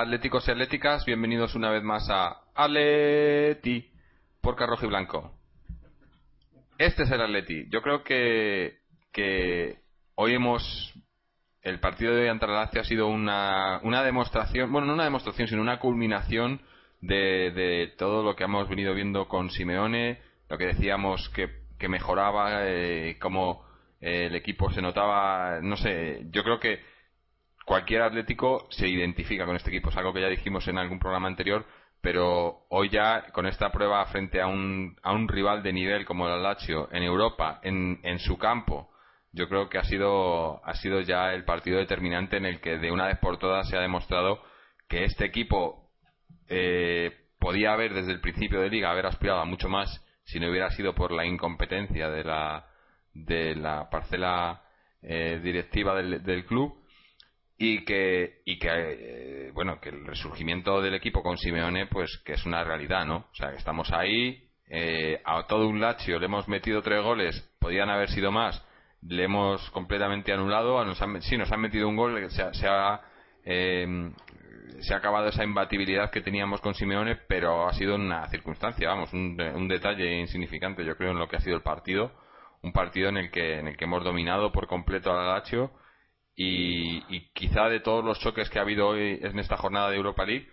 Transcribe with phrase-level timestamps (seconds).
[0.00, 3.90] atléticos y atléticas, bienvenidos una vez más a Atleti
[4.40, 5.34] por Carrojo y Blanco.
[6.78, 7.66] Este es el Atleti.
[7.68, 8.78] Yo creo que,
[9.12, 9.80] que
[10.14, 10.94] hoy hemos...
[11.60, 15.60] El partido de hoy ante ha sido una, una demostración, bueno, no una demostración, sino
[15.60, 16.62] una culminación
[17.02, 22.66] de, de todo lo que hemos venido viendo con Simeone, lo que decíamos que, mejoraba,
[22.66, 23.66] eh, cómo
[24.00, 26.80] eh, el equipo se notaba, no sé, yo creo que
[27.70, 29.90] cualquier atlético se identifica con este equipo.
[29.90, 31.64] Es algo que ya dijimos en algún programa anterior,
[32.00, 36.28] pero hoy ya con esta prueba frente a un, a un rival de nivel como
[36.28, 38.90] el Lazio en Europa, en, en su campo,
[39.30, 42.90] yo creo que ha sido, ha sido ya el partido determinante en el que de
[42.90, 44.42] una vez por todas se ha demostrado
[44.88, 45.92] que este equipo
[46.48, 50.50] eh, podía haber desde el principio de liga haber aspirado a mucho más si no
[50.50, 52.66] hubiera sido por la incompetencia de la,
[53.14, 54.64] de la parcela
[55.02, 56.79] eh, directiva del, del club
[57.62, 62.32] y que y que eh, bueno que el resurgimiento del equipo con Simeone pues que
[62.32, 66.24] es una realidad no o sea que estamos ahí eh, a todo un Lazio le
[66.24, 68.64] hemos metido tres goles podían haber sido más
[69.02, 73.02] le hemos completamente anulado nos han, sí nos han metido un gol se se ha,
[73.44, 74.10] eh,
[74.80, 79.12] se ha acabado esa imbatibilidad que teníamos con Simeone pero ha sido una circunstancia vamos
[79.12, 82.10] un, un detalle insignificante yo creo en lo que ha sido el partido
[82.62, 85.72] un partido en el que en el que hemos dominado por completo al Lazio
[86.36, 87.00] y,
[87.32, 90.48] quizá de todos los choques que ha habido hoy en esta jornada de Europa League,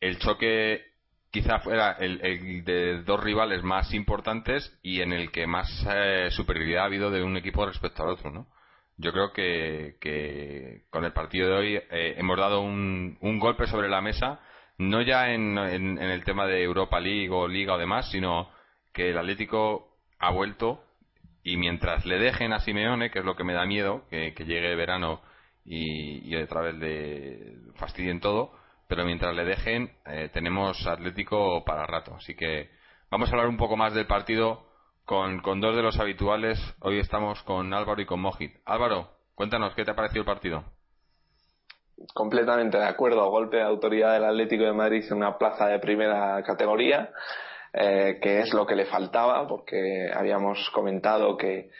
[0.00, 0.84] el choque
[1.30, 6.82] quizá fuera el, de dos rivales más importantes y en el que más eh, superioridad
[6.82, 8.46] ha habido de un equipo respecto al otro, ¿no?
[8.96, 14.00] Yo creo que, con el partido de hoy eh, hemos dado un, golpe sobre la
[14.00, 14.40] mesa,
[14.78, 18.50] no ya en el tema de Europa League o Liga o demás, sino
[18.92, 20.82] que el Atlético ha vuelto
[21.52, 24.74] y mientras le dejen a Simeone, que es lo que me da miedo, que, llegue
[24.74, 25.22] verano
[25.64, 28.52] y, y otra vez le fastidien todo,
[28.86, 32.14] pero mientras le dejen, eh, tenemos Atlético para rato.
[32.16, 32.70] Así que
[33.10, 34.66] vamos a hablar un poco más del partido
[35.06, 36.58] con, con dos de los habituales.
[36.80, 38.52] Hoy estamos con Álvaro y con Mojit.
[38.66, 40.64] Álvaro, cuéntanos, ¿qué te ha parecido el partido?
[42.14, 43.28] completamente de acuerdo.
[43.30, 47.10] Golpe de autoridad del Atlético de Madrid en una plaza de primera categoría,
[47.72, 51.70] eh, que es lo que le faltaba, porque habíamos comentado que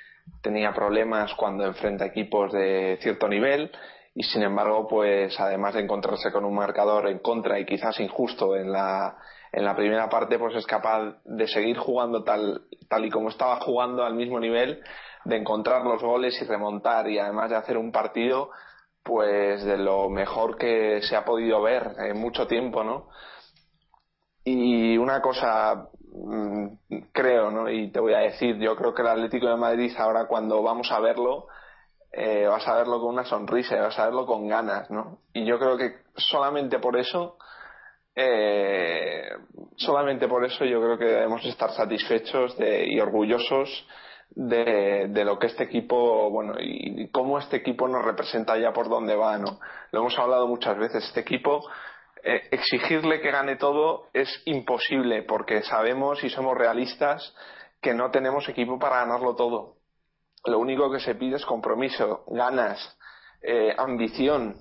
[0.43, 3.71] tenía problemas cuando enfrenta equipos de cierto nivel
[4.15, 8.57] y sin embargo, pues además de encontrarse con un marcador en contra y quizás injusto
[8.57, 9.17] en la,
[9.53, 13.61] en la primera parte, pues es capaz de seguir jugando tal, tal y como estaba
[13.61, 14.83] jugando al mismo nivel,
[15.25, 18.51] de encontrar los goles y remontar y además de hacer un partido
[19.03, 23.09] pues de lo mejor que se ha podido ver en mucho tiempo, ¿no?
[24.51, 26.67] Y una cosa mm,
[27.13, 27.69] creo, ¿no?
[27.69, 30.91] Y te voy a decir, yo creo que el Atlético de Madrid ahora cuando vamos
[30.91, 31.49] a verlo
[32.13, 35.19] eh, vas a verlo con una sonrisa, vas a verlo con ganas, ¿no?
[35.35, 37.37] Y yo creo que solamente por eso,
[38.15, 39.29] eh,
[39.77, 43.87] solamente por eso yo creo que debemos estar satisfechos de, y orgullosos
[44.31, 48.89] de, de lo que este equipo, bueno, y cómo este equipo nos representa ya por
[48.89, 49.61] dónde va, ¿no?
[49.93, 51.63] Lo hemos hablado muchas veces, este equipo
[52.25, 57.35] eh, exigirle que gane todo es imposible porque sabemos y somos realistas
[57.81, 59.77] que no tenemos equipo para ganarlo todo.
[60.45, 62.99] Lo único que se pide es compromiso, ganas,
[63.43, 64.57] eh, ambición,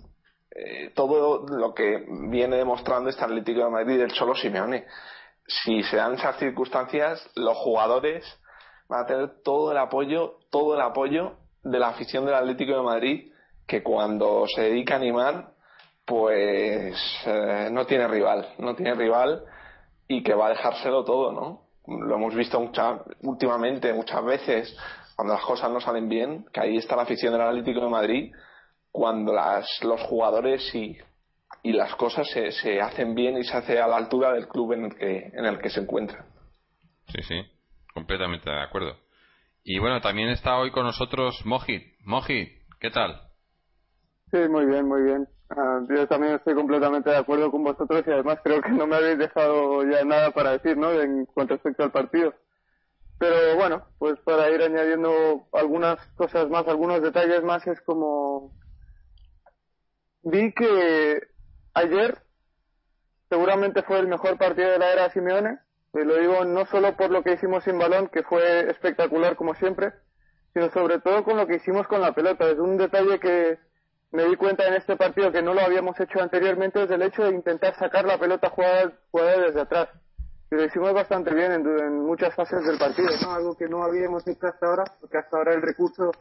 [0.51, 4.85] eh, todo lo que viene demostrando este Atlético de Madrid del Cholo Simeone.
[5.47, 8.25] Si se dan esas circunstancias, los jugadores
[8.87, 12.81] van a tener todo el apoyo, todo el apoyo de la afición del Atlético de
[12.81, 13.31] Madrid,
[13.67, 15.53] que cuando se dedica a animar,
[16.07, 16.95] pues
[17.25, 19.43] eh, no tiene rival, no tiene rival
[20.07, 21.67] y que va a dejárselo todo, ¿no?
[21.85, 24.77] Lo hemos visto mucha, últimamente, muchas veces,
[25.17, 28.33] cuando las cosas no salen bien, que ahí está la afición del Atlético de Madrid,
[28.89, 30.97] cuando las, los jugadores y
[31.63, 34.85] las cosas se, se hacen bien y se hace a la altura del club en
[34.85, 36.25] el que, en el que se encuentra.
[37.07, 37.41] Sí, sí,
[37.93, 38.95] completamente de acuerdo.
[39.61, 41.83] Y bueno, también está hoy con nosotros Mojit.
[42.05, 42.49] Mojit,
[42.79, 43.19] ¿qué tal?
[44.31, 45.27] Sí, muy bien, muy bien.
[45.49, 48.97] Ah, yo también estoy completamente de acuerdo con vosotros y además creo que no me
[48.97, 50.91] habéis dejado ya nada para decir, ¿no?
[50.91, 52.33] En cuanto respecto al partido.
[53.17, 58.51] Pero bueno, pues para ir añadiendo algunas cosas más, algunos detalles más, es como
[60.21, 61.21] vi que
[61.73, 62.21] ayer
[63.29, 65.59] seguramente fue el mejor partido de la era Simeone.
[65.93, 69.55] Y lo digo no solo por lo que hicimos sin balón, que fue espectacular como
[69.55, 69.93] siempre,
[70.53, 72.49] sino sobre todo con lo que hicimos con la pelota.
[72.49, 73.57] Es un detalle que
[74.11, 77.23] me di cuenta en este partido que no lo habíamos hecho anteriormente, es el hecho
[77.23, 79.89] de intentar sacar la pelota jugada, desde atrás.
[80.49, 83.09] Y lo hicimos bastante bien en, muchas fases del partido.
[83.29, 86.11] Algo que no habíamos hecho hasta ahora, porque hasta ahora el recurso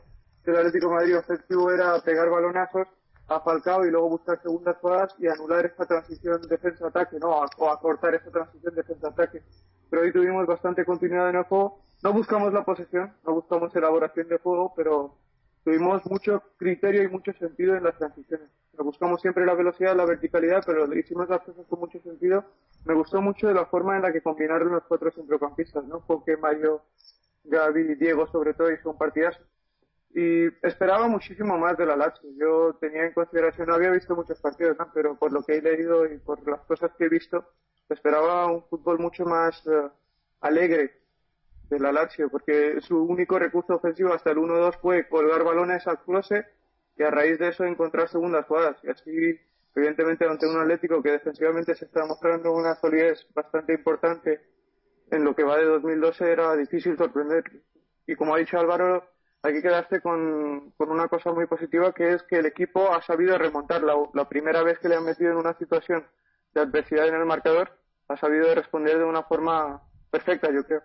[0.44, 2.88] del Atlético Madrid ofensivo era pegar balonazos
[3.28, 7.40] a Falcao y luego buscar segundas jugadas y anular esta transición defensa-ataque, ¿no?
[7.58, 9.42] O acortar esta transición defensa-ataque.
[9.90, 11.82] Pero hoy tuvimos bastante continuidad en el juego.
[12.02, 15.14] No buscamos la posesión, no buscamos elaboración de juego, pero
[15.66, 18.48] tuvimos mucho criterio y mucho sentido en las transiciones.
[18.78, 22.44] buscamos siempre la velocidad, la verticalidad, pero hicimos las cosas con mucho sentido.
[22.84, 26.04] Me gustó mucho la forma en la que combinaron los cuatro centrocampistas, ¿no?
[26.06, 26.82] Porque Mario,
[27.42, 29.40] Gaby, Diego sobre todo hizo un partidazo
[30.14, 32.30] y esperaba muchísimo más de la Lazio.
[32.38, 34.88] Yo tenía en consideración, no había visto muchos partidos, ¿no?
[34.94, 37.44] pero por lo que he leído y por las cosas que he visto,
[37.88, 39.90] esperaba un fútbol mucho más uh,
[40.42, 40.92] alegre
[41.68, 46.02] de la Lazio, porque su único recurso ofensivo hasta el 1-2 fue colgar balones al
[46.02, 46.46] close
[46.96, 48.78] y a raíz de eso encontrar segundas jugadas.
[48.82, 49.40] Y así,
[49.74, 54.40] evidentemente, ante un Atlético que defensivamente se está mostrando una solidez bastante importante
[55.10, 57.44] en lo que va de 2012, era difícil sorprender.
[58.06, 59.04] Y como ha dicho Álvaro,
[59.42, 63.82] hay que con, una cosa muy positiva que es que el equipo ha sabido remontar.
[63.82, 66.04] La, primera vez que le han metido en una situación
[66.52, 67.70] de adversidad en el marcador,
[68.08, 70.82] ha sabido responder de una forma perfecta, yo creo.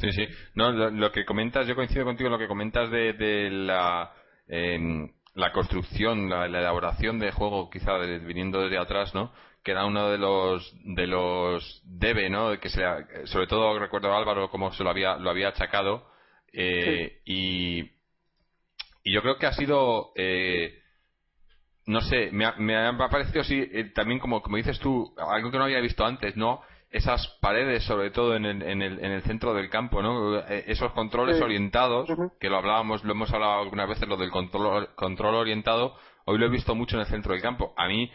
[0.00, 0.28] Sí, sí.
[0.54, 4.12] No, lo, lo que comentas, yo coincido contigo en lo que comentas de, de la,
[4.48, 9.32] eh, la construcción, la, la, elaboración de juego, quizá de, viniendo desde atrás, ¿no?
[9.62, 12.58] Que era uno de los de los debe, ¿no?
[12.60, 12.82] Que se,
[13.24, 16.08] sobre todo recuerdo a Álvaro cómo se lo había lo había achacado
[16.52, 17.80] eh, y,
[19.04, 20.82] y, yo creo que ha sido, eh,
[21.86, 25.50] no sé, me ha, me ha parecido así, eh, también como, como dices tú, algo
[25.50, 26.62] que no había visto antes, ¿no?
[26.90, 30.38] Esas paredes, sobre todo en el, en el, en el centro del campo, ¿no?
[30.48, 31.42] Esos controles sí.
[31.42, 32.32] orientados, uh -huh.
[32.40, 35.94] que lo hablábamos, lo hemos hablado algunas veces, lo del control, control orientado,
[36.24, 37.74] hoy lo he visto mucho en el centro del campo.
[37.76, 38.10] A mí,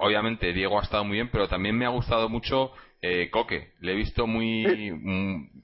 [0.00, 2.72] obviamente, Diego ha estado muy bien, pero también me ha gustado mucho
[3.02, 3.72] eh, Coque.
[3.80, 4.92] Le he visto muy,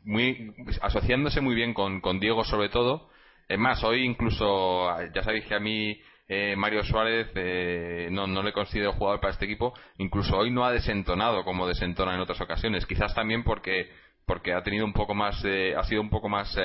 [0.04, 3.08] muy asociándose muy bien con, con, Diego sobre todo.
[3.48, 8.42] Es más, hoy incluso, ya sabéis que a mí eh, Mario Suárez eh, no, no
[8.42, 9.74] le considero jugador para este equipo.
[9.98, 12.86] Incluso hoy no ha desentonado como desentona en otras ocasiones.
[12.86, 13.90] Quizás también porque
[14.24, 16.56] porque ha tenido un poco más, eh, ha sido un poco más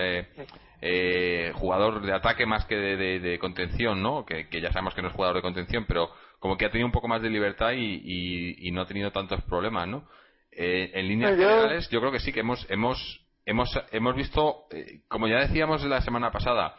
[0.81, 4.25] eh, jugador de ataque más que de, de, de contención, ¿no?
[4.25, 6.85] Que, que, ya sabemos que no es jugador de contención, pero como que ha tenido
[6.85, 10.07] un poco más de libertad y, y, y no ha tenido tantos problemas, ¿no?
[10.51, 11.37] Eh, en líneas yo...
[11.37, 15.83] generales, yo creo que sí que hemos hemos hemos hemos visto, eh, como ya decíamos
[15.83, 16.75] la semana pasada,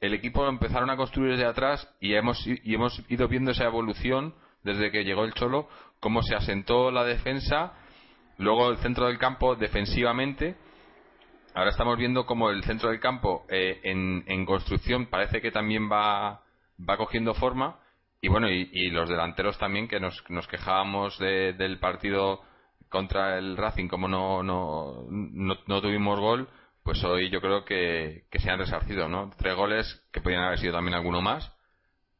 [0.00, 4.34] el equipo empezaron a construir desde atrás y hemos y hemos ido viendo esa evolución
[4.62, 5.68] desde que llegó el Cholo,
[6.00, 7.72] cómo se asentó la defensa,
[8.36, 10.56] luego el centro del campo defensivamente.
[11.54, 15.90] Ahora estamos viendo cómo el centro del campo eh, en, en, construcción parece que también
[15.90, 16.42] va,
[16.88, 17.80] va cogiendo forma.
[18.20, 22.42] Y bueno, y, y los delanteros también, que nos, nos quejábamos de, del partido
[22.88, 26.48] contra el Racing, como no, no, no, no, tuvimos gol,
[26.88, 29.30] pues hoy yo creo que, que se han resarcido, ¿no?
[29.36, 31.52] Tres goles que podrían haber sido también alguno más,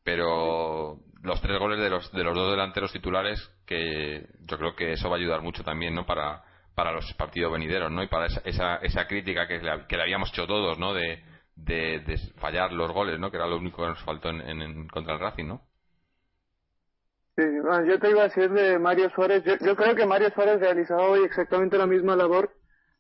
[0.05, 4.93] pero los tres goles de los, de los dos delanteros titulares, que yo creo que
[4.93, 6.05] eso va a ayudar mucho también, ¿no?
[6.05, 6.45] Para,
[6.75, 8.03] para los partidos venideros, ¿no?
[8.03, 10.93] Y para esa, esa, esa crítica que le, habíamos hecho todos, ¿no?
[10.93, 11.25] De,
[11.57, 13.31] de, fallar los goles, ¿no?
[13.31, 15.63] Que era lo único que nos faltó en, en, contra el Racing, ¿no?
[17.37, 19.45] Sí, bueno, yo te iba a decir de Mario Suárez.
[19.45, 22.58] Yo, yo, creo que Mario Suárez realizaba hoy exactamente la misma labor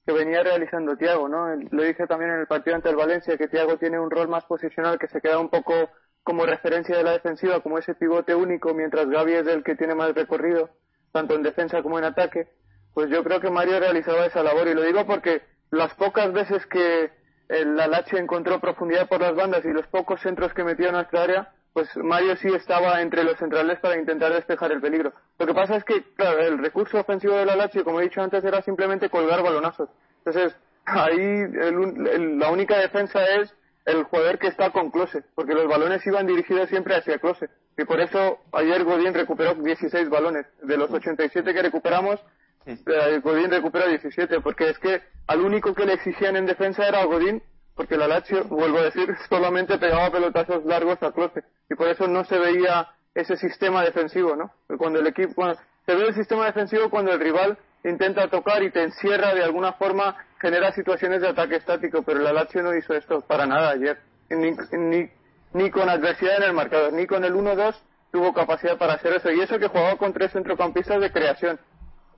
[0.08, 1.54] que venía realizando Tiago, ¿no?
[1.70, 4.42] Lo dije también en el partido ante el Valencia, que Tiago tiene un rol más
[4.46, 5.74] posicional que se queda un poco
[6.22, 9.94] como referencia de la defensiva, como ese pivote único, mientras Gaby es el que tiene
[9.94, 10.70] más recorrido,
[11.12, 12.48] tanto en defensa como en ataque.
[12.94, 16.64] Pues yo creo que Mario realizaba esa labor y lo digo porque las pocas veces
[16.64, 17.10] que
[17.50, 21.24] el Alache encontró profundidad por las bandas y los pocos centros que metió en nuestra
[21.24, 25.12] área, pues Mario sí estaba entre los centrales para intentar despejar el peligro.
[25.38, 28.22] Lo que pasa es que, claro, el recurso ofensivo de la Lazio, como he dicho
[28.22, 29.88] antes, era simplemente colgar balonazos.
[30.24, 35.54] Entonces, ahí el, el, la única defensa es el jugador que está con Close, porque
[35.54, 37.48] los balones iban dirigidos siempre hacia Close.
[37.76, 40.46] Y por eso ayer Godín recuperó 16 balones.
[40.62, 42.20] De los 87 que recuperamos,
[42.66, 47.00] eh, Godín recuperó 17, porque es que al único que le exigían en defensa era
[47.00, 47.42] a Godín,
[47.78, 51.44] porque la Lazio, vuelvo a decir, solamente pegaba pelotazos largos a Close.
[51.70, 54.50] Y por eso no se veía ese sistema defensivo, ¿no?
[54.76, 55.54] Cuando el equipo,
[55.86, 59.74] se ve el sistema defensivo cuando el rival intenta tocar y te encierra de alguna
[59.74, 64.00] forma, genera situaciones de ataque estático, pero la Lazio no hizo esto para nada ayer.
[64.28, 65.08] Ni, ni,
[65.52, 67.76] ni con adversidad en el marcador, ni con el 1-2
[68.10, 69.30] tuvo capacidad para hacer eso.
[69.30, 71.60] Y eso que jugaba con tres centrocampistas de creación,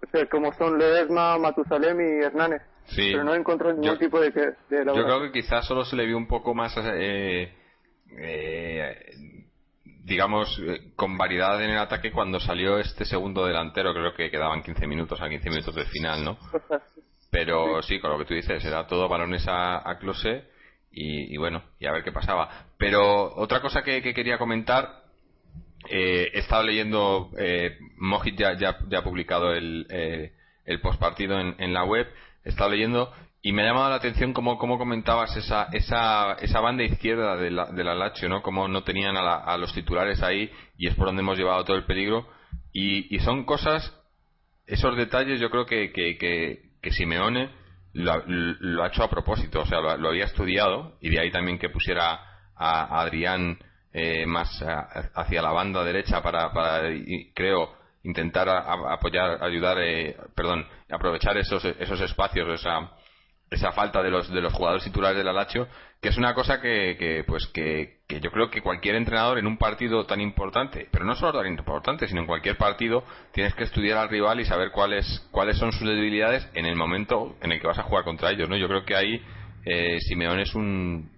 [0.03, 2.63] o sea, como son Ledesma, Matusalem y Hernández.
[2.91, 3.11] Sí.
[3.13, 6.07] Pero no encontró ningún Yo- tipo de, de Yo creo que quizás solo se le
[6.07, 7.53] vio un poco más, eh,
[8.19, 8.97] eh,
[10.05, 13.93] digamos, eh, con variedad en el ataque cuando salió este segundo delantero.
[13.93, 16.39] Creo que quedaban 15 minutos a 15 minutos del final, ¿no?
[17.31, 20.45] Pero sí, con lo que tú dices, era todo balones a, a Klose
[20.91, 22.67] y, y bueno, y a ver qué pasaba.
[22.77, 25.05] Pero otra cosa que, que quería comentar,
[25.89, 30.33] eh, he estado leyendo, eh, Mojit ya, ya, ya ha publicado el, eh,
[30.65, 32.09] el postpartido en, en la web,
[32.45, 36.61] he estado leyendo y me ha llamado la atención cómo, cómo comentabas esa, esa, esa
[36.61, 38.43] banda izquierda de la, de la Lazio, ¿no?
[38.43, 41.65] Cómo no tenían a, la- a los titulares ahí y es por donde hemos llevado
[41.65, 42.29] todo el peligro.
[42.73, 43.95] Y, y son cosas
[44.67, 47.51] esos detalles yo creo que, que, que, que Simeone
[47.93, 51.59] lo, lo ha hecho a propósito, o sea, lo, había estudiado y de ahí también
[51.59, 52.21] que pusiera
[52.55, 53.59] a, Adrián
[53.93, 56.83] eh, más a- hacia la banda derecha para, para
[57.35, 62.91] creo, intentar a- a- apoyar, ayudar, eh, perdón, aprovechar esos, esos espacios, esa,
[63.51, 65.67] esa falta de los de los jugadores titulares de la Lazio,
[66.01, 69.47] que es una cosa que, que pues que, que yo creo que cualquier entrenador en
[69.47, 73.65] un partido tan importante, pero no solo tan importante, sino en cualquier partido tienes que
[73.65, 77.61] estudiar al rival y saber cuáles cuáles son sus debilidades en el momento en el
[77.61, 78.57] que vas a jugar contra ellos, ¿no?
[78.57, 79.21] Yo creo que ahí
[79.67, 81.11] eh, Simeone es un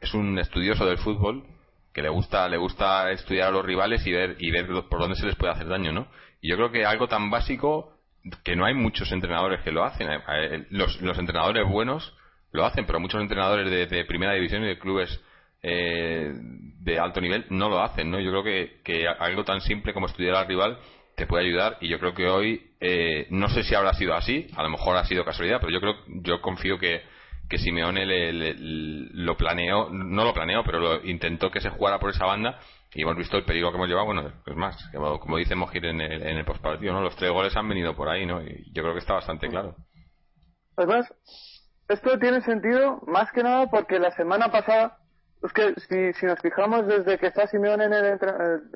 [0.00, 1.44] es un estudioso del fútbol
[1.92, 5.16] que le gusta le gusta estudiar a los rivales y ver y ver por dónde
[5.16, 6.08] se les puede hacer daño, ¿no?
[6.40, 7.98] Y yo creo que algo tan básico
[8.44, 10.10] que no hay muchos entrenadores que lo hacen.
[10.10, 12.16] Eh, eh, Los, los entrenadores buenos
[12.52, 15.20] lo hacen, pero muchos entrenadores de, de primera división y de clubes
[15.62, 18.20] eh, de alto nivel no lo hacen, ¿no?
[18.20, 20.78] Yo creo que, que algo tan simple como estudiar al rival
[21.14, 24.48] te puede ayudar y yo creo que hoy eh, no sé si habrá sido así,
[24.56, 27.02] a lo mejor ha sido casualidad, pero yo creo yo confío que
[27.52, 32.08] que Simeone le, lo planeó, no lo planeó, pero lo intentó que se jugara por
[32.08, 32.58] esa banda
[32.94, 34.90] y hemos visto el peligro que hemos llevado, bueno, es más,
[35.20, 36.98] como, dice Mojir en el, en el postpartido.
[37.02, 38.40] Los tres goles han venido por ahí, ¿no?
[38.42, 39.76] Y yo creo que está bastante claro.
[40.78, 41.12] Además,
[41.88, 44.96] esto tiene sentido más que nada porque la semana pasada,
[45.42, 48.18] es que si, si nos fijamos desde que está Simeone en el, eh,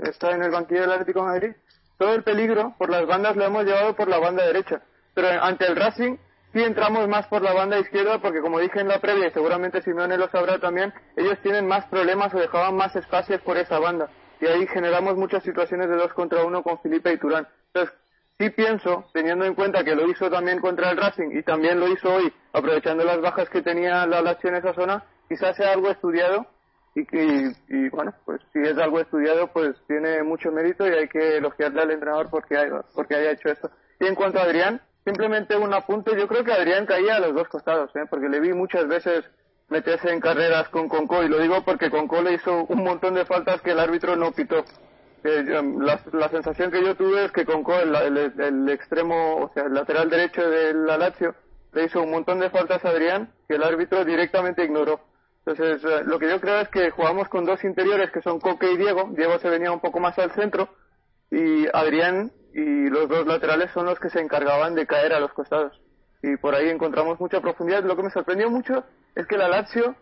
[0.02, 1.52] está en el banquillo del Atlético Madrid,
[1.96, 4.82] todo el peligro por las bandas lo hemos llevado por la banda derecha.
[5.14, 6.18] Pero ante el Racing
[6.56, 9.82] sí entramos más por la banda izquierda porque como dije en la previa y seguramente
[9.82, 14.08] Simeone lo sabrá también, ellos tienen más problemas o dejaban más espacios por esa banda.
[14.40, 17.46] Y ahí generamos muchas situaciones de dos contra uno con Felipe y Turán.
[17.74, 17.94] Entonces,
[18.38, 21.88] sí pienso, teniendo en cuenta que lo hizo también contra el Racing y también lo
[21.88, 25.90] hizo hoy, aprovechando las bajas que tenía la Lazio en esa zona, quizás sea algo
[25.90, 26.46] estudiado
[26.94, 31.08] y que, y bueno, pues si es algo estudiado, pues tiene mucho mérito y hay
[31.08, 33.70] que elogiarle al entrenador porque, hay- porque haya hecho esto.
[34.00, 37.32] Y en cuanto a Adrián, simplemente un apunte, yo creo que Adrián caía a los
[37.34, 38.04] dos costados, ¿eh?
[38.10, 39.24] porque le vi muchas veces
[39.68, 43.24] meterse en carreras con Conco y lo digo porque Conco le hizo un montón de
[43.24, 44.64] faltas que el árbitro no pitó.
[45.24, 49.50] Yo- la, la sensación que yo tuve es que Conco, el, el- el extremo, o
[49.54, 51.34] sea, el lateral derecho del la Lazio,
[51.72, 55.00] le hizo un montón de faltas a Adrián que el árbitro directamente ignoró.
[55.44, 58.72] Entonces, eh, lo que yo creo es que jugamos con dos interiores que son Coque
[58.72, 59.08] y Diego.
[59.12, 60.68] Diego se venía un poco más al centro
[61.30, 65.32] y Adrián y los dos laterales son los que se encargaban de caer a los
[65.32, 65.78] costados.
[66.22, 67.84] Y por ahí encontramos mucha profundidad.
[67.84, 68.84] Lo que me sorprendió mucho
[69.14, 69.94] es que la Lazio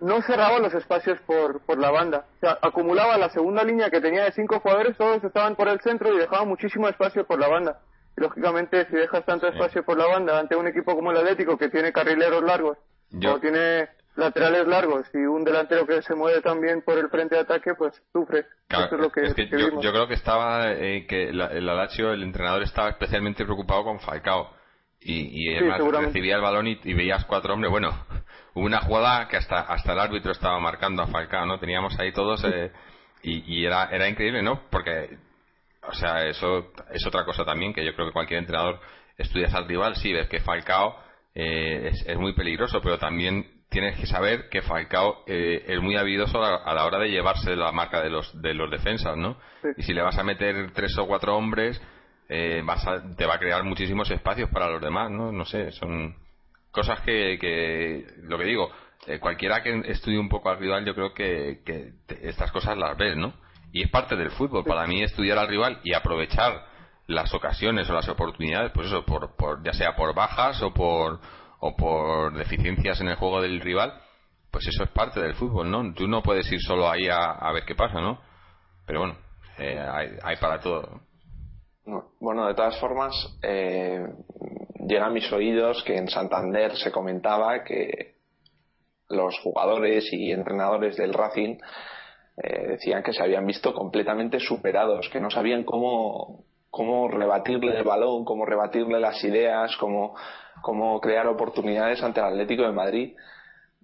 [0.00, 2.26] no cerraba los espacios por, por la banda.
[2.36, 5.80] O sea, acumulaba la segunda línea que tenía de cinco jugadores, todos estaban por el
[5.80, 7.80] centro y dejaba muchísimo espacio por la banda.
[8.16, 11.56] Y lógicamente, si dejas tanto espacio por la banda ante un equipo como el Atlético,
[11.56, 12.76] que tiene carrileros largos,
[13.10, 17.34] Yo- o tiene laterales largos y un delantero que se mueve también por el frente
[17.34, 18.46] de ataque, pues sufre.
[18.68, 21.32] Claro, Eso es lo que, es que que yo, yo creo que estaba eh, que
[21.32, 24.50] la, la Lazio, el entrenador estaba especialmente preocupado con Falcao.
[25.04, 27.70] Y, y además recibía el balón y, y veías cuatro hombres.
[27.70, 27.90] Bueno
[28.54, 32.12] hubo una jugada que hasta hasta el árbitro estaba marcando a Falcao no teníamos ahí
[32.12, 32.70] todos eh,
[33.22, 35.18] y, y era era increíble no porque
[35.82, 38.78] o sea eso es otra cosa también que yo creo que cualquier entrenador
[39.16, 39.96] estudias al rival.
[39.96, 40.96] Sí ves que Falcao
[41.34, 45.96] eh, es, es muy peligroso pero también tienes que saber que Falcao eh, es muy
[45.96, 49.36] habilidoso a, a la hora de llevarse la marca de los de los defensas no
[49.62, 49.68] Sí.
[49.78, 51.80] y si le vas a meter tres o cuatro hombres
[52.28, 55.32] eh, vas a- te va a crear muchísimos espacios para los demás, ¿no?
[55.32, 56.14] No sé, son
[56.70, 58.70] cosas que, que lo que digo,
[59.06, 62.78] eh, cualquiera que estudie un poco al rival, yo creo que, que te- estas cosas
[62.78, 63.34] las ves, ¿no?
[63.72, 64.64] Y es parte del fútbol.
[64.64, 66.64] Para mí, estudiar al rival y aprovechar
[67.06, 71.20] las ocasiones o las oportunidades, pues eso, por, por, ya sea por bajas o por,
[71.64, 73.94] o por deficiencias en el juego del rival,
[74.50, 75.94] pues eso es parte del fútbol, ¿no?
[75.94, 78.20] Tú no puedes ir solo ahí a, a ver qué pasa, ¿no?
[78.84, 79.16] Pero bueno,
[79.58, 81.02] eh, hay, hay, para todo.
[82.18, 83.14] Bueno, de todas formas,
[83.44, 84.04] eh,
[84.88, 88.16] llega a mis oídos que en Santander se comentaba que
[89.08, 91.58] los jugadores y entrenadores del Racing
[92.42, 97.84] eh, decían que se habían visto completamente superados, que no sabían cómo, cómo rebatirle el
[97.84, 100.14] balón, cómo rebatirle las ideas, cómo,
[100.62, 103.14] cómo crear oportunidades ante el Atlético de Madrid.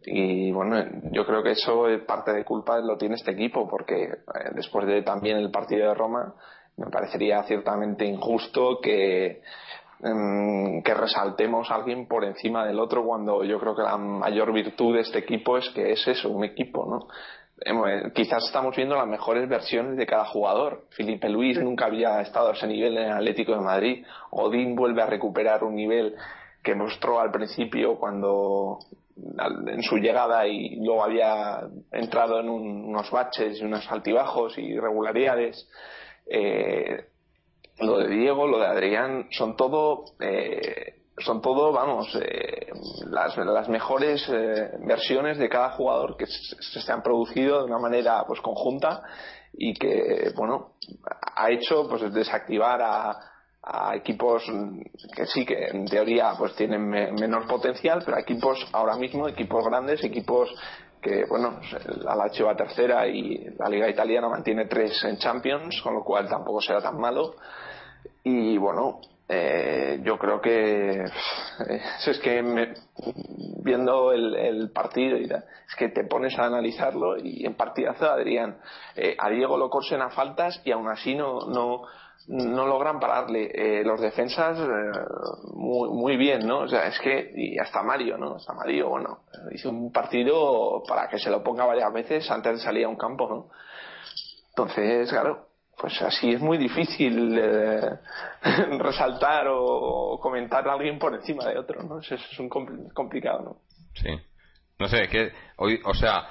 [0.06, 4.50] Y bueno, yo creo que eso parte de culpa lo tiene este equipo, porque eh,
[4.54, 6.34] después de también el partido de Roma,
[6.78, 9.42] me parecería ciertamente injusto que,
[10.00, 14.50] mm, que resaltemos a alguien por encima del otro cuando yo creo que la mayor
[14.50, 17.06] virtud de este equipo es que es eso, un equipo, ¿no?
[17.64, 20.84] Eh, quizás estamos viendo las mejores versiones de cada jugador.
[20.90, 24.04] Felipe Luis nunca había estado a ese nivel en el Atlético de Madrid.
[24.30, 26.14] Odín vuelve a recuperar un nivel
[26.62, 28.78] que mostró al principio cuando
[29.66, 31.60] en su llegada y luego había
[31.90, 35.68] entrado en unos baches y unos altibajos y irregularidades.
[36.26, 37.04] Eh,
[37.80, 42.68] lo de Diego, lo de Adrián, son todo eh, son todo, vamos, eh,
[43.06, 47.78] las, las, mejores eh, versiones de cada jugador que se, se, han producido de una
[47.78, 49.02] manera pues conjunta
[49.52, 50.74] y que, bueno,
[51.34, 53.16] ha hecho pues desactivar a,
[53.94, 54.44] equipos
[55.14, 59.62] que sí que en teoría pues tienen me, menor potencial, pero equipos ahora mismo, equipos
[59.66, 60.48] grandes, equipos
[61.02, 61.60] que bueno,
[62.02, 66.28] la Lazio va tercera y la Liga Italiana mantiene tres en Champions, con lo cual
[66.28, 67.34] tampoco será tan malo.
[68.24, 71.04] Y bueno, eh, yo creo que
[72.06, 72.72] es que me,
[73.62, 78.10] viendo el, el partido y da, es que te pones a analizarlo y en partidazo
[78.10, 78.58] Adrián
[78.96, 81.82] eh, a Diego lo corsen a faltas y aún así no no
[82.26, 83.50] no logran pararle.
[83.54, 84.98] Eh, los defensas eh,
[85.54, 89.20] muy, muy bien no o sea es que y hasta Mario no hasta Mario bueno
[89.52, 92.96] hizo un partido para que se lo ponga varias veces antes de salir a un
[92.96, 93.50] campo no
[94.50, 95.47] entonces claro
[95.78, 97.90] pues así es muy difícil eh,
[98.78, 102.00] resaltar o comentar a alguien por encima de otro, ¿no?
[102.00, 103.56] Eso es un compl complicado, ¿no?
[103.94, 104.10] Sí.
[104.78, 106.28] No sé, es que hoy, o sea,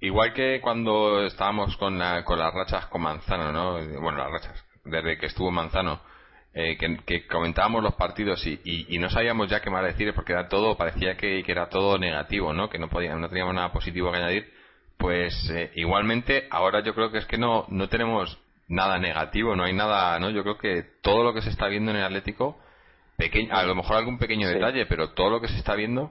[0.00, 3.72] igual que cuando estábamos con, la, con las rachas con Manzano, ¿no?
[4.00, 6.00] Bueno, las rachas, desde que estuvo Manzano,
[6.54, 10.14] eh, que, que, comentábamos los partidos y, y, y, no sabíamos ya qué más decir
[10.14, 12.70] porque era todo, parecía que, que era todo negativo, ¿no?
[12.70, 14.52] Que no, podíamos, no teníamos nada positivo que añadir
[15.04, 18.38] pues eh, igualmente ahora yo creo que es que no no tenemos
[18.68, 21.90] nada negativo no hay nada no yo creo que todo lo que se está viendo
[21.90, 22.58] en el Atlético
[23.18, 24.54] pequeño a lo mejor algún pequeño sí.
[24.54, 26.10] detalle pero todo lo que se está viendo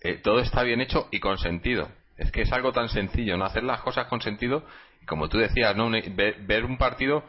[0.00, 1.90] eh, todo está bien hecho y con sentido.
[2.16, 4.64] Es que es algo tan sencillo no hacer las cosas con sentido
[5.02, 7.22] y como tú decías no ver, ver un partido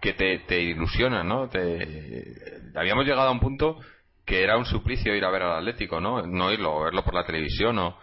[0.00, 2.34] que te, te ilusiona no te,
[2.74, 3.78] habíamos llegado a un punto
[4.24, 7.24] que era un suplicio ir a ver al Atlético no no irlo verlo por la
[7.24, 7.96] televisión o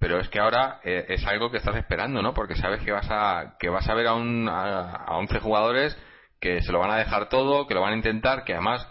[0.00, 2.32] pero es que ahora eh, es algo que estás esperando, ¿no?
[2.32, 5.96] Porque sabes que vas a que vas a ver a un a, a 11 jugadores
[6.40, 8.88] que se lo van a dejar todo, que lo van a intentar, que además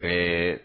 [0.00, 0.64] eh,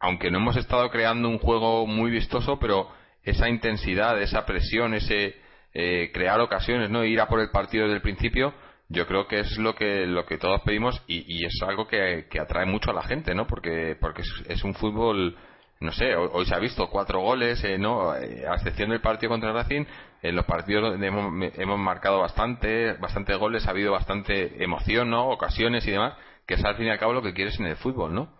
[0.00, 2.88] aunque no hemos estado creando un juego muy vistoso, pero
[3.22, 5.36] esa intensidad, esa presión, ese
[5.72, 7.04] eh, crear ocasiones, ¿no?
[7.04, 8.52] Ir a por el partido desde el principio,
[8.88, 12.40] yo creo que es lo que lo que todos pedimos y, es algo que, que,
[12.40, 13.46] atrae mucho a la gente, ¿no?
[13.46, 15.38] Porque porque es un fútbol
[15.80, 18.14] no sé, hoy, se ha visto cuatro goles, eh, ¿no?
[18.16, 19.84] Eh, a excepción del partido contra Racing,
[20.22, 25.28] en los partidos hemos, hemos, marcado bastante, bastante goles, ha habido bastante emoción, ¿no?
[25.28, 26.14] Ocasiones y demás,
[26.46, 28.34] que es al fin y al cabo lo que quieres en el fútbol, ¿no?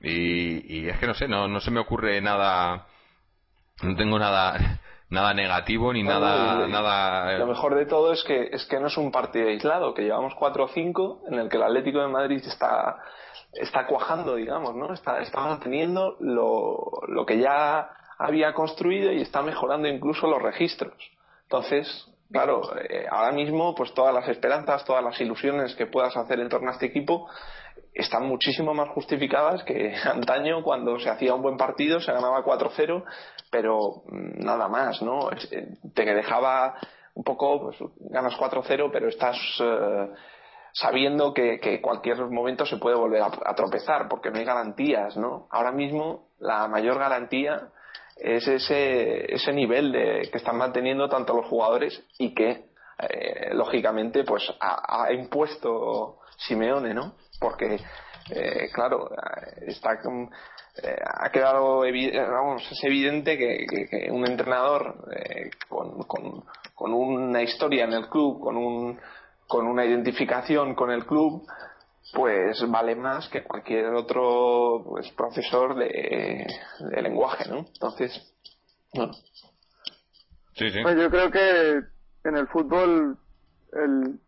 [0.00, 2.86] Y, y es que no sé, no, no se me ocurre nada,
[3.82, 7.38] no tengo nada, nada negativo ni nada, nada.
[7.38, 10.34] Lo mejor de todo es que es que no es un partido aislado, que llevamos
[10.34, 12.98] 4 o 5 en el que el Atlético de Madrid está
[13.52, 14.92] está cuajando, digamos, ¿no?
[14.92, 20.94] Está, está manteniendo lo, lo que ya había construido y está mejorando incluso los registros.
[21.44, 26.40] Entonces, claro, eh, ahora mismo, pues todas las esperanzas, todas las ilusiones que puedas hacer
[26.40, 27.28] en torno a este equipo
[27.94, 33.04] están muchísimo más justificadas que antaño cuando se hacía un buen partido, se ganaba 4-0,
[33.50, 35.30] pero nada más, ¿no?
[35.94, 36.74] Te dejaba
[37.14, 37.76] un poco, pues
[38.10, 39.36] ganas 4-0, pero estás.
[39.60, 40.08] Eh,
[40.76, 45.48] sabiendo que, que, cualquier momento se puede volver a, tropezar, porque no hay garantías, ¿no?
[45.50, 47.70] Ahora mismo la mayor garantía
[48.16, 52.66] es ese, ese nivel de, que están manteniendo tanto los jugadores y que,
[52.98, 57.14] eh, lógicamente, pues ha, impuesto Simeone, ¿no?
[57.40, 57.78] Porque,
[58.30, 59.10] eh, claro,
[59.66, 59.94] está
[60.82, 66.44] eh, ha quedado vamos, es evidente que, que, que un entrenador eh, con, con,
[66.74, 68.98] con una historia en el club, con un
[69.46, 71.46] con una identificación con el club,
[72.14, 76.46] pues vale más que cualquier otro pues, profesor de,
[76.80, 77.58] de lenguaje, ¿no?
[77.58, 78.34] Entonces,
[78.92, 79.12] bueno.
[80.54, 80.80] Sí, sí.
[80.82, 81.80] Pues yo creo que
[82.28, 83.18] en el fútbol
[83.72, 84.20] el,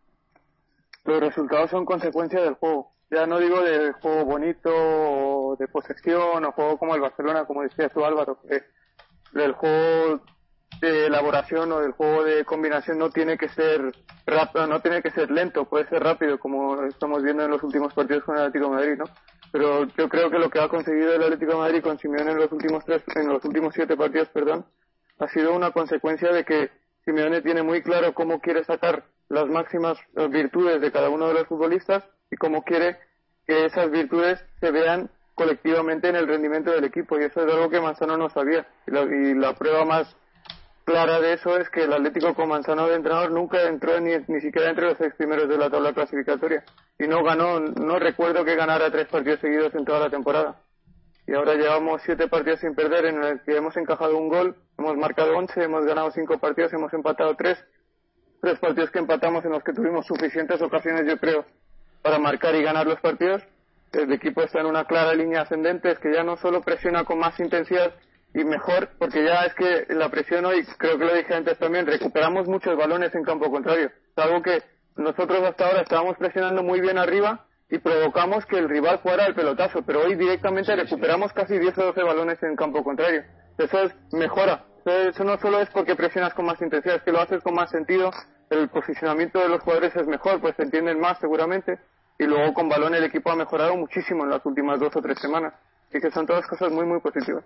[1.05, 2.91] los resultados son consecuencia del juego.
[3.11, 7.63] Ya no digo de juego bonito o de posesión o juego como el Barcelona, como
[7.63, 8.63] decía tú Álvaro, que
[9.31, 10.21] del juego
[10.81, 13.91] de elaboración o del juego de combinación no tiene que ser
[14.25, 17.93] rápido, no tiene que ser lento, puede ser rápido, como estamos viendo en los últimos
[17.93, 19.05] partidos con el Atlético Madrid, ¿no?
[19.51, 22.51] Pero yo creo que lo que ha conseguido el Atlético Madrid con Simeone en los
[22.51, 24.65] últimos tres, en los últimos siete partidos, perdón,
[25.17, 26.69] ha sido una consecuencia de que
[27.03, 31.33] Simeone tiene muy claro cómo quiere sacar las máximas eh, virtudes de cada uno de
[31.33, 32.97] los futbolistas y cómo quiere
[33.45, 37.69] que esas virtudes se vean colectivamente en el rendimiento del equipo y eso es algo
[37.69, 38.67] que Manzano no sabía.
[38.85, 40.15] Y la, y la prueba más
[40.83, 44.41] clara de eso es que el Atlético con Manzano de entrenador nunca entró ni, ni
[44.41, 46.63] siquiera entre los seis primeros de la tabla clasificatoria
[46.97, 50.61] y no ganó, no recuerdo que ganara tres partidos seguidos en toda la temporada.
[51.25, 54.97] Y ahora llevamos siete partidos sin perder en el que hemos encajado un gol, hemos
[54.97, 57.63] marcado once, hemos ganado cinco partidos, hemos empatado tres
[58.41, 61.45] tres partidos que empatamos en los que tuvimos suficientes ocasiones, yo creo,
[62.01, 63.43] para marcar y ganar los partidos.
[63.91, 67.19] El equipo está en una clara línea ascendente, es que ya no solo presiona con
[67.19, 67.93] más intensidad
[68.33, 71.87] y mejor, porque ya es que la presión hoy, creo que lo dije antes también,
[71.87, 73.87] recuperamos muchos balones en campo contrario.
[73.87, 74.61] Es algo que
[74.95, 79.35] nosotros hasta ahora estábamos presionando muy bien arriba y provocamos que el rival jugara el
[79.35, 83.23] pelotazo, pero hoy directamente recuperamos casi 10 o 12 balones en campo contrario.
[83.57, 84.65] Eso es mejora.
[84.85, 87.69] Eso no solo es porque presionas con más intensidad, es que lo haces con más
[87.69, 88.11] sentido,
[88.49, 91.79] el posicionamiento de los jugadores es mejor, pues se entienden más seguramente,
[92.17, 95.19] y luego con balón el equipo ha mejorado muchísimo en las últimas dos o tres
[95.19, 95.53] semanas.
[95.87, 97.43] Así que son todas cosas muy, muy positivas.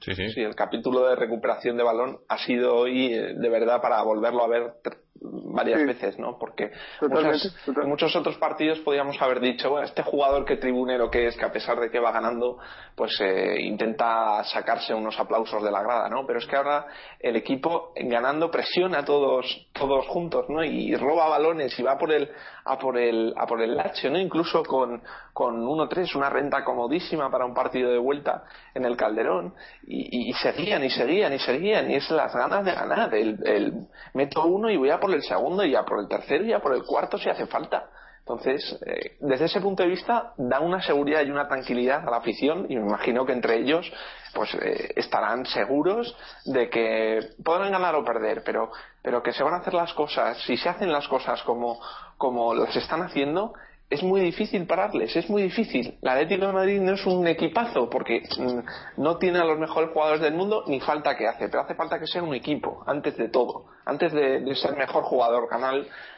[0.00, 0.30] Sí, sí.
[0.30, 4.44] Sí, el capítulo de recuperación de balón ha sido hoy eh, de verdad para volverlo
[4.44, 4.74] a ver
[5.20, 5.86] varias Sí.
[5.86, 6.36] veces, ¿no?
[6.38, 6.70] Porque
[7.02, 11.36] muchas- en muchos otros partidos podríamos haber dicho, bueno, este jugador que tribunero que es,
[11.36, 12.58] que a pesar de que va ganando,
[12.96, 16.26] pues eh, intenta sacarse unos aplausos de la grada, ¿no?
[16.26, 16.86] Pero es que ahora
[17.20, 20.64] el equipo ganando presiona a todos, todos juntos, ¿no?
[20.64, 22.28] Y roba balones y va por el,
[22.64, 24.18] a por el, a por el lache, ¿no?
[24.18, 28.44] Incluso con, con 1-3, una renta comodísima para un partido de vuelta
[28.74, 29.54] en el Calderón,
[29.86, 33.38] y, y- y seguían y seguían y seguían, y es las ganas de ganar, el,
[33.46, 33.72] el
[34.14, 36.60] meto uno y voy a por el segundo y a por el tercero y a
[36.60, 37.90] por el cuarto si hace falta.
[38.20, 42.18] Entonces, eh, desde ese punto de vista, da una seguridad y una tranquilidad a la
[42.18, 43.92] afición y me imagino que entre ellos
[44.32, 48.70] pues eh, estarán seguros de que podrán ganar o perder, pero,
[49.02, 51.80] pero que se van a hacer las cosas, si se hacen las cosas como,
[52.16, 53.54] como las están haciendo,
[53.92, 55.98] es muy difícil pararles, es muy difícil.
[56.00, 59.90] El Atlético de Madrid no es un equipazo porque mm, no tiene a los mejores
[59.92, 63.18] jugadores del mundo ni falta que hace, pero hace falta que sea un equipo, antes
[63.18, 65.74] de todo, antes de, de ser mejor jugador, ganar,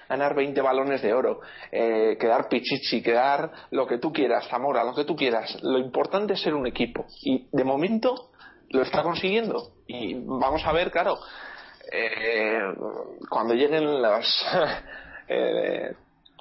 [0.08, 1.40] ganar 20 balones de oro,
[1.72, 5.58] eh, quedar Pichichi, quedar lo que tú quieras, Zamora, lo que tú quieras.
[5.62, 8.30] Lo importante es ser un equipo y de momento
[8.70, 11.18] lo está consiguiendo y vamos a ver, claro,
[11.92, 12.60] eh,
[13.28, 14.26] cuando lleguen las
[15.28, 15.94] eh,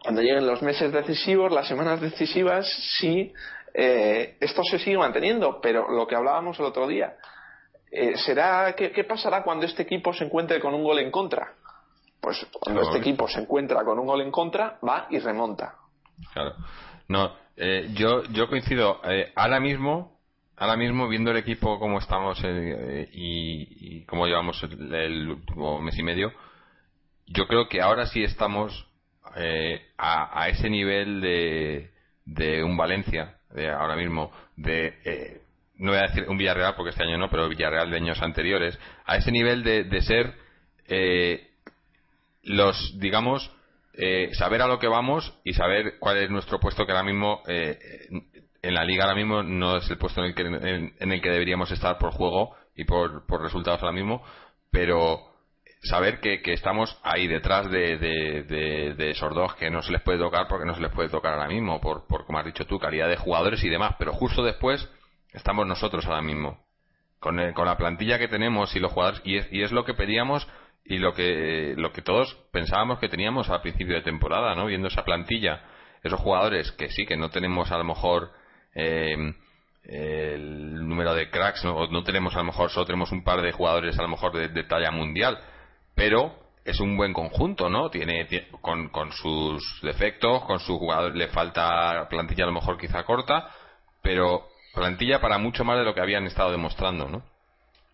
[0.04, 2.68] cuando lleguen los meses decisivos, las semanas decisivas,
[3.00, 3.34] sí
[3.74, 7.16] eh, esto se sigue manteniendo, pero lo que hablábamos el otro día,
[7.89, 11.54] eh, será ¿qué, qué pasará cuando este equipo se encuentre con un gol en contra?
[12.20, 15.76] Pues cuando este equipo se encuentra con un gol en contra, va y remonta.
[16.34, 16.54] Claro.
[17.08, 19.02] No, eh, yo, yo coincido.
[19.04, 20.20] eh, ahora mismo,
[20.56, 25.82] ahora mismo viendo el equipo como estamos eh, y, y cómo llevamos el, el último
[25.82, 26.32] mes y medio,
[27.28, 28.88] yo creo que ahora sí estamos
[29.36, 31.91] eh, a, a ese nivel de,
[32.26, 35.41] de un Valencia, de ahora mismo, de eh,
[35.78, 38.78] no voy a decir un Villarreal porque este año no, pero Villarreal de años anteriores,
[39.06, 40.34] a ese nivel de, de ser
[40.88, 41.48] eh,
[42.43, 43.52] los, digamos,
[43.93, 47.43] eh, saber a lo que vamos y saber cuál es nuestro puesto que ahora mismo
[47.48, 47.78] eh,
[48.62, 51.30] en la liga ahora mismo no es el puesto en el que, en, el que
[51.30, 54.24] deberíamos estar por juego y por, por resultados ahora mismo,
[54.72, 55.33] pero
[55.84, 60.17] saber que, que estamos ahí detrás de, de, esos dos que no se les puede
[60.17, 62.80] tocar porque no se les puede tocar ahora mismo, por, por como has dicho tú,
[62.80, 64.89] calidad de jugadores y demás, pero justo después
[65.34, 66.63] estamos nosotros ahora mismo.
[67.19, 69.86] Con, el- con la plantilla que tenemos y los jugadores, y es, y es lo
[69.86, 70.48] que pedíamos
[70.86, 74.65] y lo que, lo que todos pensábamos que teníamos al principio de temporada, ¿no?
[74.65, 75.63] Viendo esa plantilla,
[76.04, 78.32] esos jugadores que sí, que no tenemos a lo mejor
[78.76, 79.15] eh,
[79.84, 81.88] el número de cracks, ¿no?
[81.88, 84.63] No tenemos a lo mejor, solo tenemos un par de jugadores a lo mejor de
[84.65, 85.39] talla mundial,
[85.95, 86.34] pero
[86.65, 87.89] es un buen conjunto, ¿no?
[87.89, 92.77] Tiene, tie- con, con sus defectos, con sus jugadores, le falta plantilla a lo mejor
[92.77, 93.49] quizá corta,
[94.01, 97.23] pero plantilla para mucho más de lo que habían estado demostrando, ¿no?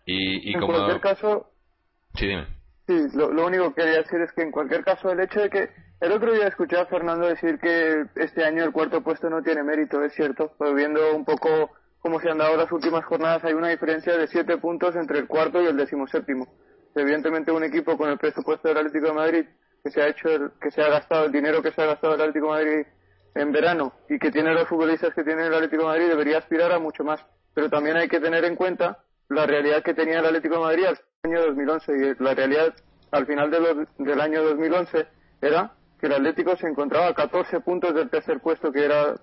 [0.06, 0.72] Y, y en como...
[0.74, 1.46] cualquier caso,
[2.14, 2.46] Sí, dime.
[2.86, 5.50] Sí, lo, lo único que quería decir es que en cualquier caso el hecho de
[5.50, 5.68] que
[6.00, 9.62] el otro día escuché a Fernando decir que este año el cuarto puesto no tiene
[9.62, 13.52] mérito, es cierto, pero viendo un poco cómo se han dado las últimas jornadas hay
[13.52, 16.46] una diferencia de siete puntos entre el cuarto y el decimoséptimo.
[16.94, 19.44] Evidentemente un equipo con el presupuesto del Atlético de Madrid
[19.82, 22.14] que se ha hecho, el- que se ha gastado el dinero que se ha gastado
[22.14, 22.86] el Atlético de Madrid
[23.34, 26.72] en verano y que tiene los futbolistas que tiene el Atlético de Madrid debería aspirar
[26.72, 27.24] a mucho más.
[27.54, 28.98] Pero también hay que tener en cuenta
[29.28, 32.74] la realidad que tenía el Atlético de Madrid al año 2011 y la realidad
[33.12, 35.06] al final de los- del año 2011
[35.40, 39.14] era que el Atlético se encontraba a 14 puntos del tercer puesto que era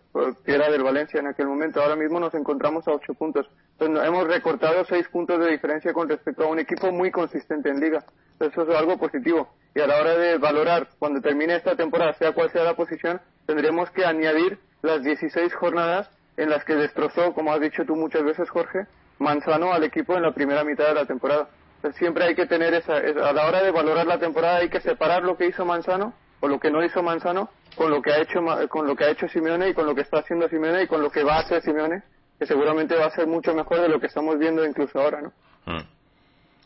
[0.45, 1.81] que era del Valencia en aquel momento.
[1.81, 3.49] Ahora mismo nos encontramos a 8 puntos.
[3.79, 7.79] Entonces hemos recortado 6 puntos de diferencia con respecto a un equipo muy consistente en
[7.79, 8.03] liga.
[8.39, 9.49] Eso es algo positivo.
[9.73, 13.19] Y a la hora de valorar cuando termine esta temporada, sea cual sea la posición,
[13.47, 18.23] tendremos que añadir las 16 jornadas en las que destrozó, como has dicho tú muchas
[18.23, 18.85] veces, Jorge,
[19.17, 21.49] Manzano al equipo en la primera mitad de la temporada.
[21.77, 24.69] Entonces, siempre hay que tener esa, esa- a la hora de valorar la temporada hay
[24.69, 28.11] que separar lo que hizo Manzano o lo que no hizo Manzano con lo que
[28.11, 30.83] ha hecho con lo que ha hecho Simeone y con lo que está haciendo Simeone
[30.83, 32.01] y con lo que va a hacer Simeone,
[32.39, 35.33] que seguramente va a ser mucho mejor de lo que estamos viendo incluso ahora, ¿no?
[35.65, 35.85] Mm.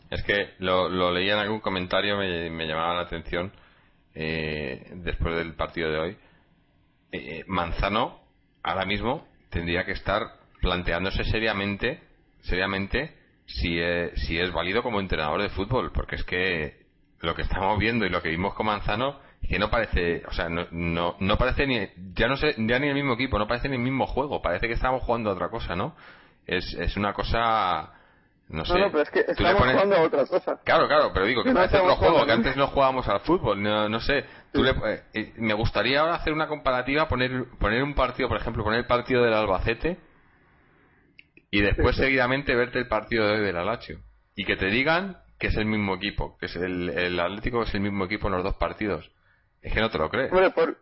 [0.10, 3.52] Es que lo, lo leía en algún comentario, me, me llamaba la atención
[4.14, 6.18] eh, después del partido de hoy.
[7.12, 8.20] Eh, Manzano
[8.64, 10.22] ahora mismo tendría que estar
[10.62, 12.02] planteándose seriamente,
[12.42, 16.86] seriamente si es, si es válido como entrenador de fútbol, porque es que
[17.20, 20.48] lo que estamos viendo y lo que vimos con Manzano que no parece, o sea,
[20.50, 23.68] no, no, no parece ni, ya no sé, ya ni el mismo equipo, no parece
[23.70, 25.96] ni el mismo juego, parece que estamos jugando a otra cosa, ¿no?
[26.46, 27.92] Es, es una cosa,
[28.50, 28.74] no sé.
[28.74, 30.60] No, no, pero es que estamos pones- jugando a otra cosa.
[30.64, 33.62] Claro, claro, pero digo que No parece otro juego, que antes no jugábamos al fútbol,
[33.62, 34.26] no, no sé.
[34.54, 38.38] Tú le- eh, eh, me gustaría ahora hacer una comparativa, poner, poner un partido, por
[38.38, 39.98] ejemplo, poner el partido del Albacete
[41.50, 42.06] y después Sí, sí.
[42.08, 43.94] seguidamente verte el partido de hoy del Alacho.
[44.36, 47.74] Y que te digan que es el mismo equipo, que es el, el Atlético es
[47.74, 49.12] el mismo equipo en los dos partidos.
[49.62, 50.32] Es que no te lo crees.
[50.32, 50.78] Hombre, por,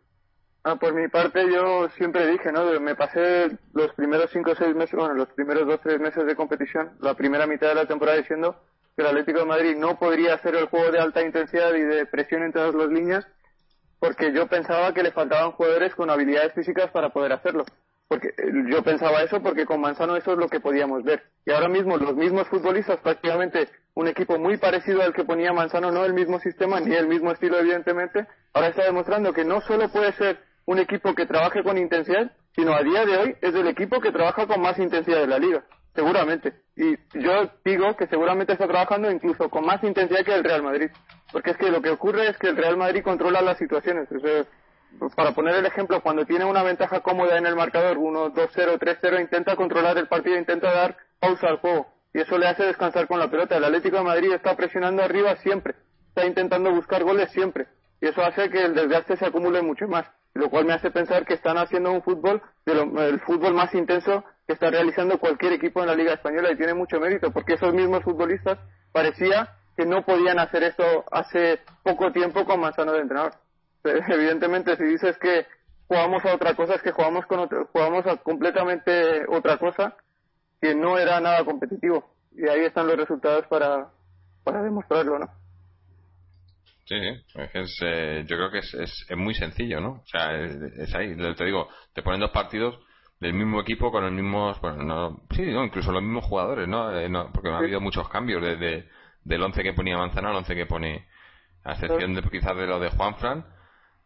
[0.63, 2.79] ah, por mi parte yo siempre dije, ¿no?
[2.79, 6.25] Me pasé los primeros cinco o seis meses, bueno, los primeros dos o tres meses
[6.25, 8.61] de competición, la primera mitad de la temporada diciendo
[8.95, 12.05] que el Atlético de Madrid no podría hacer el juego de alta intensidad y de
[12.05, 13.27] presión en todas las líneas
[13.99, 17.65] porque yo pensaba que le faltaban jugadores con habilidades físicas para poder hacerlo.
[18.07, 21.23] Porque eh, yo pensaba eso porque con Manzano eso es lo que podíamos ver.
[21.45, 25.91] Y ahora mismo los mismos futbolistas, prácticamente un equipo muy parecido al que ponía Manzano,
[25.91, 29.89] no el mismo sistema ni el mismo estilo evidentemente, ahora está demostrando que no solo
[29.89, 33.67] puede ser un equipo que trabaje con intensidad, sino a día de hoy es el
[33.67, 35.63] equipo que trabaja con más intensidad de la liga,
[35.95, 36.53] seguramente.
[36.75, 40.89] Y yo digo que seguramente está trabajando incluso con más intensidad que el Real Madrid.
[41.31, 44.07] Porque es que lo que ocurre es que el Real Madrid controla las situaciones.
[45.15, 48.77] Para poner el ejemplo, cuando tiene una ventaja cómoda en el marcador, 1, 2, 0,
[48.79, 51.87] 3, 0, intenta controlar el partido, intenta dar pausa al juego.
[52.13, 53.57] Y eso le hace descansar con la pelota.
[53.57, 55.75] El Atlético de Madrid está presionando arriba siempre.
[56.07, 57.67] Está intentando buscar goles siempre.
[58.01, 60.05] Y eso hace que el desgaste se acumule mucho más.
[60.33, 63.73] Lo cual me hace pensar que están haciendo un fútbol, de lo- el fútbol más
[63.73, 66.51] intenso que está realizando cualquier equipo en la Liga Española.
[66.51, 68.57] Y tiene mucho mérito, porque esos mismos futbolistas
[68.91, 73.33] parecía que no podían hacer esto hace poco tiempo con Manzano de entrenador.
[73.83, 75.47] Evidentemente, si dices que
[75.87, 79.95] jugamos a otra cosa, es que jugamos, con otro- jugamos a completamente otra cosa
[80.61, 82.03] que no era nada competitivo.
[82.33, 83.89] Y ahí están los resultados para,
[84.43, 85.29] para demostrarlo, ¿no?
[86.89, 86.95] Sí.
[87.53, 89.91] Es eh, yo creo que es, es, es muy sencillo, ¿no?
[89.91, 91.15] O sea, es, es ahí.
[91.35, 92.79] Te digo, te ponen dos partidos
[93.19, 96.97] del mismo equipo con los mismos, bueno, no, sí, no, incluso los mismos jugadores, ¿no?
[96.97, 98.89] Eh, no, porque no ha habido muchos cambios desde
[99.23, 101.05] del 11 que ponía Manzana al 11 que pone,
[101.63, 103.45] a excepción de quizás de lo de Juanfran,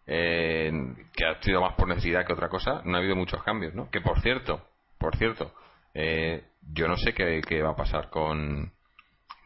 [0.06, 0.72] eh,
[1.16, 3.90] que ha sido más por necesidad que otra cosa, no ha habido muchos cambios, ¿no?
[3.92, 4.68] Que por cierto,
[4.98, 5.54] por cierto,
[5.94, 6.44] eh,
[6.74, 8.74] yo no sé qué, qué va a pasar con,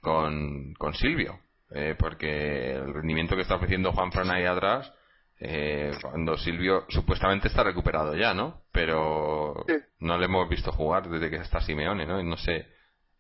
[0.02, 1.40] con, con Silvio,
[1.72, 4.92] eh, porque el rendimiento que está ofreciendo Juan Fran ahí atrás,
[5.40, 8.62] eh, cuando Silvio supuestamente está recuperado ya, ¿no?
[8.72, 9.76] Pero Sí.
[10.00, 12.20] no le hemos visto jugar desde que está Simeone, ¿no?
[12.20, 12.68] Y no sé,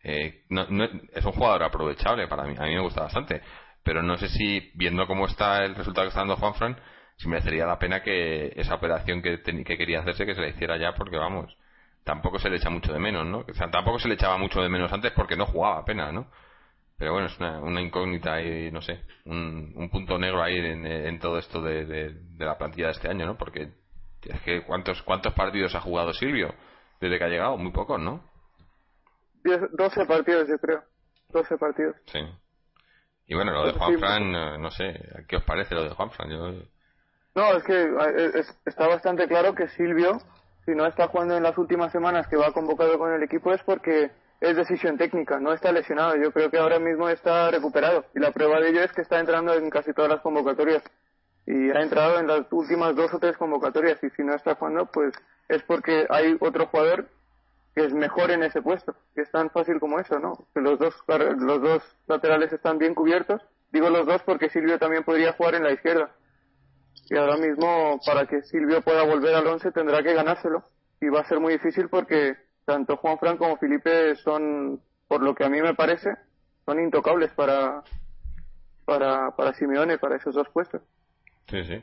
[0.03, 3.41] eh, no- no- es un jugador aprovechable para mí, a mí me gusta bastante,
[3.83, 6.77] pero no sé si viendo cómo está el resultado que está dando Juan Fran,
[7.17, 10.47] si merecería la pena que esa operación que, teni- que quería hacerse que se la
[10.49, 11.55] hiciera ya, porque vamos,
[12.03, 13.39] tampoco se le echa mucho de menos, ¿no?
[13.39, 16.29] O sea, tampoco se le echaba mucho de menos antes porque no jugaba apenas, ¿no?
[16.97, 20.85] Pero bueno, es una, una incógnita ahí, no sé, un, un punto negro ahí en,
[20.85, 23.37] en todo esto de, de- de la plantilla de este año, ¿no?
[23.37, 23.69] Porque
[24.23, 26.53] es que ¿cuántos, ¿cuántos partidos ha jugado Silvio
[26.99, 27.57] desde que ha llegado?
[27.57, 28.23] Muy pocos, ¿no?
[29.43, 30.83] Diez- 12 partidos, yo creo.
[31.29, 31.95] 12 partidos.
[32.07, 32.19] Sí.
[33.27, 36.29] Y bueno, lo de Sí, Juanfran, eh, no sé, ¿qué os parece lo de Juanfran?
[36.29, 36.51] Yo,
[37.35, 40.17] No, es que eh, es- está bastante claro que Silvio,
[40.65, 43.61] si no está jugando en las últimas semanas que va convocado con el equipo, es
[43.63, 46.15] porque es decisión técnica, no está lesionado.
[46.15, 49.19] Yo creo que ahora mismo está recuperado y la prueba de ello es que está
[49.19, 50.83] entrando en casi todas las convocatorias
[51.45, 54.85] y ha entrado en las últimas dos o tres convocatorias y si no está jugando
[54.87, 55.13] pues
[55.47, 57.07] es porque hay otro jugador
[57.73, 60.47] que es mejor en ese puesto, que es tan fácil como eso, ¿no?
[60.53, 63.41] Que los dos los dos laterales están bien cubiertos.
[63.71, 66.11] Digo los dos porque Silvio también podría jugar en la izquierda.
[67.09, 70.63] Y ahora mismo para que Silvio pueda volver al once tendrá que ganárselo
[70.99, 72.35] y va a ser muy difícil porque
[72.67, 76.09] tanto Juan Fran como Felipe son, por lo que a mí me parece,
[76.65, 77.81] son intocables para,
[78.85, 80.81] para, para Simeone, para esos dos puestos.
[81.47, 81.81] Sí, sí.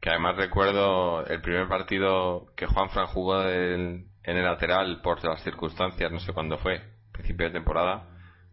[0.00, 5.42] Que además recuerdo el primer partido que Juan Fran jugó en el lateral por las
[5.42, 6.80] circunstancias, no sé cuándo fue,
[7.12, 8.08] principio de temporada,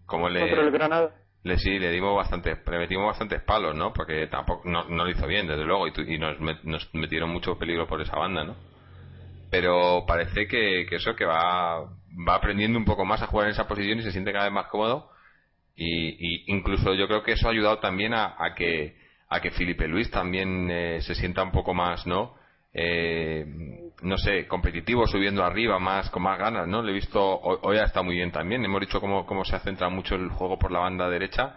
[0.05, 0.41] como le...
[0.41, 1.15] Contra el Granada.
[1.43, 3.93] Le, sí, le dimos bastante, le metimos bastantes palos, ¿no?
[3.93, 6.89] Porque tampoco, no, no lo hizo bien, desde luego, y, tu- y nos, met- nos
[6.93, 8.55] metieron mucho peligro por esa banda, ¿no?
[9.49, 11.85] Pero parece que, que eso que va
[12.27, 14.53] va aprendiendo un poco más a jugar en esa posición y se siente cada vez
[14.53, 15.09] más cómodo.
[15.75, 18.95] Y, incluso yo creo que eso ha ayudado también a, a que
[19.27, 22.35] a que Felipe Luis también eh, se sienta un poco más no
[22.77, 23.45] Eh,
[24.01, 27.77] no sé competitivo subiendo arriba más con más ganas no le he visto hoy, hoy
[27.77, 28.63] ha estado muy bien también.
[28.65, 31.55] Hemos dicho cómo, cómo se ha centrado mucho el juego por la banda derecha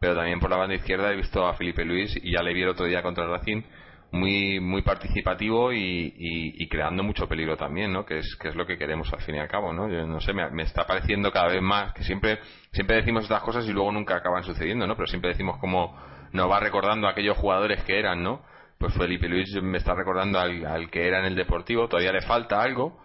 [0.00, 2.62] pero también por la banda izquierda he visto a Felipe Luis y ya le vi
[2.62, 3.62] el otro día contra el Racing
[4.10, 8.04] muy muy participativo y, y- creando mucho peligro también, ¿no?
[8.06, 9.88] Que es que es lo que queremos al fin y al cabo, ¿no?
[9.88, 12.38] Yo no sé, me, está pareciendo cada vez más que siempre
[12.72, 14.96] siempre decimos estas cosas y luego nunca acaban sucediendo, ¿no?
[14.96, 15.94] Pero siempre decimos como
[16.32, 18.42] nos va recordando a aquellos jugadores que eran, ¿no?
[18.78, 22.22] Pues Felipe Luis me está recordando al, al que era en el Deportivo, todavía le
[22.22, 22.98] falta algo,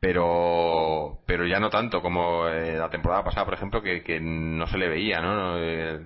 [0.00, 4.66] pero pero ya no tanto como eh, la temporada pasada, por ejemplo, que, que no
[4.66, 5.58] se le veía, ¿no?
[5.58, 6.00] Eh,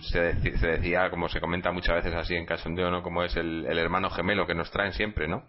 [0.00, 3.02] se, deci- se decía, como se comenta muchas veces así en cachondeo, ¿no?
[3.02, 5.44] Como es el, el hermano gemelo que nos traen siempre, ¿no?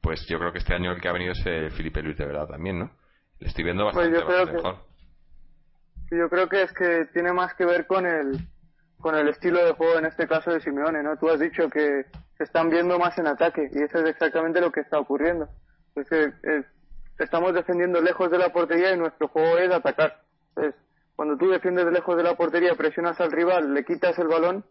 [0.00, 2.26] Pues yo creo que este año el que ha venido es eh, Felipe Luis de
[2.26, 2.90] verdad también, ¿no?
[3.40, 4.86] Le estoy viendo Pues bastante, yo creo bastante que- mejor.
[6.10, 8.38] Yo creo que es que tiene más que ver con el
[8.98, 11.16] con el estilo de juego en este caso de Simeone, ¿no?
[11.18, 12.06] Tú has dicho que
[12.38, 15.48] se están viendo más en ataque y eso es exactamente lo que está ocurriendo.
[15.94, 16.64] Es que eh,
[17.18, 20.22] estamos defendiendo lejos de la portería y nuestro juego es atacar.
[20.54, 20.80] Entonces,
[21.16, 24.64] cuando tú defiendes lejos de la portería, presionas al rival, le quitas el balón,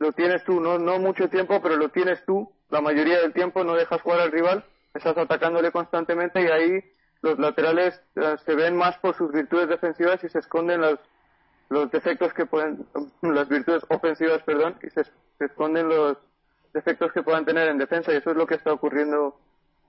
[0.00, 3.62] lo tienes tú, no, no mucho tiempo, pero lo tienes tú, la mayoría del tiempo
[3.62, 6.84] no dejas jugar al rival, estás atacándole constantemente y ahí
[7.22, 10.98] los laterales eh, se ven más por sus virtudes defensivas y se esconden los,
[11.70, 12.86] los defectos que pueden,
[13.22, 16.18] las virtudes ofensivas, perdón, y se, se esconden los
[16.72, 19.38] defectos que puedan tener en defensa y eso es lo que está ocurriendo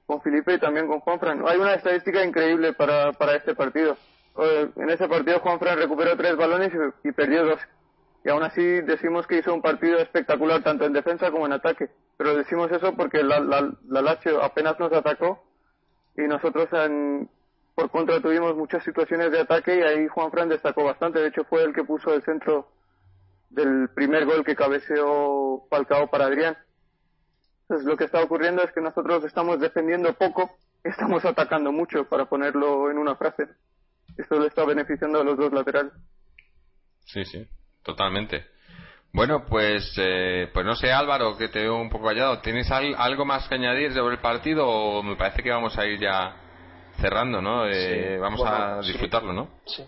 [0.05, 1.43] con Felipe y también con Juanfran.
[1.47, 3.97] Hay una estadística increíble para, para este partido.
[4.37, 6.71] Eh, En ese partido Juanfran recuperó tres balones
[7.03, 7.59] y, perdió dos.
[8.23, 11.89] Y aún así decimos que hizo un partido espectacular tanto en defensa como en ataque.
[12.17, 15.43] Pero decimos eso porque la, la, la Lazio apenas nos atacó
[16.17, 17.29] y nosotros en-
[17.75, 21.19] por contra tuvimos muchas situaciones de ataque y ahí Juanfran destacó bastante.
[21.19, 22.69] De hecho fue el que puso el centro
[23.49, 26.57] del primer gol que cabeceó Falcao para Adrián.
[27.63, 30.51] Entonces lo que está ocurriendo es que nosotros estamos defendiendo poco
[30.83, 33.47] estamos atacando mucho, para ponerlo en una frase.
[34.17, 35.93] Esto le está beneficiando a los dos laterales.
[37.05, 37.45] Sí, sí,
[37.83, 38.45] totalmente.
[39.13, 42.39] Bueno, pues, eh, pues no sé, Álvaro, que te veo un poco callado.
[42.41, 45.85] ¿Tienes al- algo más que añadir sobre el partido o me parece que vamos a
[45.85, 46.35] ir ya
[46.99, 47.65] cerrando, ¿no?
[47.67, 48.91] Eh, Sí, vamos bueno, a sí.
[48.91, 49.49] disfrutarlo, ¿no?
[49.65, 49.85] Sí.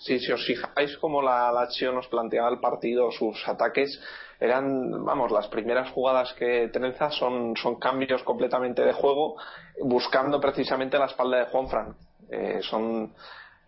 [0.00, 4.00] Sí, si os fijáis como la Lazio nos planteaba el partido, sus ataques
[4.38, 9.36] eran, vamos, las primeras jugadas que Trenza son, son cambios completamente de juego,
[9.82, 11.96] buscando precisamente la espalda de Juanfran.
[12.30, 13.14] Eh, son,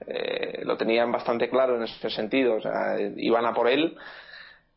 [0.07, 3.97] eh, lo tenían bastante claro en ese sentido, o sea, iban a por él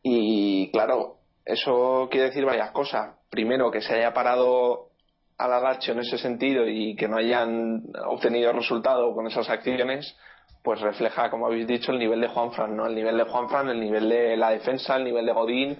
[0.02, 3.16] y claro, eso quiere decir varias cosas.
[3.30, 4.90] Primero, que se haya parado
[5.38, 10.16] a la Lazio en ese sentido y que no hayan obtenido resultado con esas acciones,
[10.62, 12.86] pues refleja, como habéis dicho, el nivel de Juanfran, ¿no?
[12.86, 15.78] El nivel de Juanfran, el nivel de la defensa, el nivel de Godín,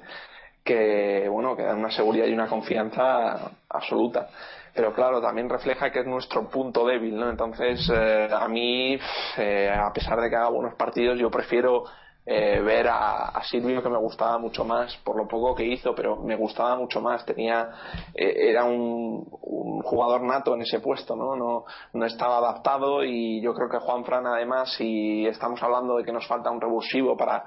[0.64, 4.28] que, bueno, que dan una seguridad y una confianza absoluta.
[4.74, 7.30] Pero claro, también refleja que es nuestro punto débil, ¿no?
[7.30, 8.98] Entonces, eh, a mí,
[9.38, 11.84] eh, a pesar de que haga buenos partidos, yo prefiero
[12.26, 15.94] eh, ver a, a Silvio que me gustaba mucho más por lo poco que hizo
[15.94, 17.68] pero me gustaba mucho más tenía
[18.14, 21.36] eh, era un, un jugador nato en ese puesto ¿no?
[21.36, 26.04] no no estaba adaptado y yo creo que Juan Fran además si estamos hablando de
[26.04, 27.44] que nos falta un revulsivo para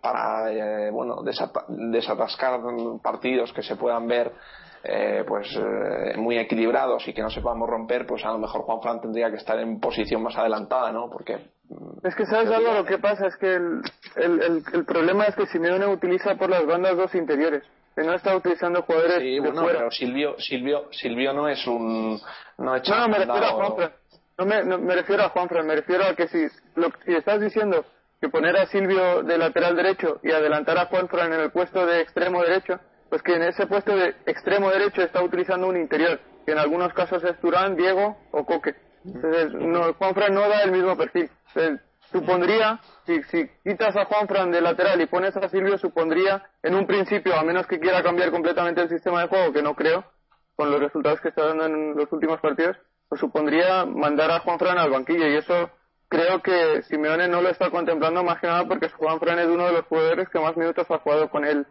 [0.00, 2.60] para eh, bueno desata- desatascar
[3.00, 4.32] partidos que se puedan ver
[4.88, 8.62] eh, pues eh, muy equilibrados y que no se podamos romper pues a lo mejor
[8.62, 11.38] Juan Fran tendría que estar en posición más adelantada no porque
[12.04, 13.80] Es que sabes algo, lo que pasa es que el,
[14.16, 17.64] el, el, el problema es que Simeone utiliza por las bandas dos interiores,
[17.96, 19.78] que no está utilizando jugadores Sí, de bueno, fuera.
[19.78, 22.20] pero Silvio, Silvio, Silvio no es un.
[22.58, 23.92] No, ha hecho No, no, me refiero a Juanfran.
[24.38, 27.40] No me, no, me refiero a Juanfran, me refiero a que si, lo, si estás
[27.40, 27.84] diciendo
[28.20, 32.00] que poner a Silvio de lateral derecho y adelantar a Juanfran en el puesto de
[32.02, 32.78] extremo derecho,
[33.08, 36.92] pues que en ese puesto de extremo derecho está utilizando un interior, que en algunos
[36.92, 38.74] casos es Turán, Diego o Coque.
[39.04, 41.30] Entonces, no, Juanfran no da el mismo perfil.
[41.48, 41.80] Entonces,
[42.10, 46.86] supondría, si, si quitas a Juanfran de lateral y pones a Silvio, supondría, en un
[46.86, 50.04] principio, a menos que quiera cambiar completamente el sistema de juego, que no creo,
[50.56, 52.76] con los resultados que está dando en los últimos partidos,
[53.08, 55.70] pues supondría mandar a Juanfran al banquillo y eso
[56.08, 59.72] creo que Simeone no lo está contemplando más que nada porque Juanfran es uno de
[59.72, 61.66] los jugadores que más minutos ha jugado con él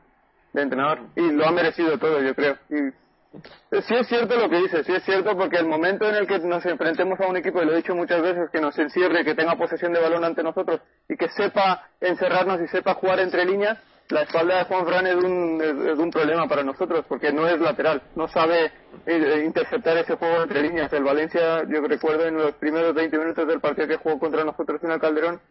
[0.55, 2.57] de entrenador y lo ha merecido todo, yo creo.
[2.69, 6.27] Y sí es cierto lo que dice, sí es cierto porque el momento en el
[6.27, 9.25] que nos enfrentemos a un equipo, y lo he dicho muchas veces, que nos encierre,
[9.25, 13.45] que tenga posesión de balón ante nosotros y que sepa encerrarnos y sepa jugar entre
[13.45, 13.77] líneas,
[14.09, 17.47] la espalda de Juan Fran es un, es, es un problema para nosotros porque no
[17.47, 18.71] es lateral, no sabe
[19.05, 20.93] eh, interceptar ese juego entre líneas.
[20.93, 24.83] El Valencia, yo recuerdo en los primeros 20 minutos del partido que jugó contra nosotros
[24.83, 25.41] en el Calderón,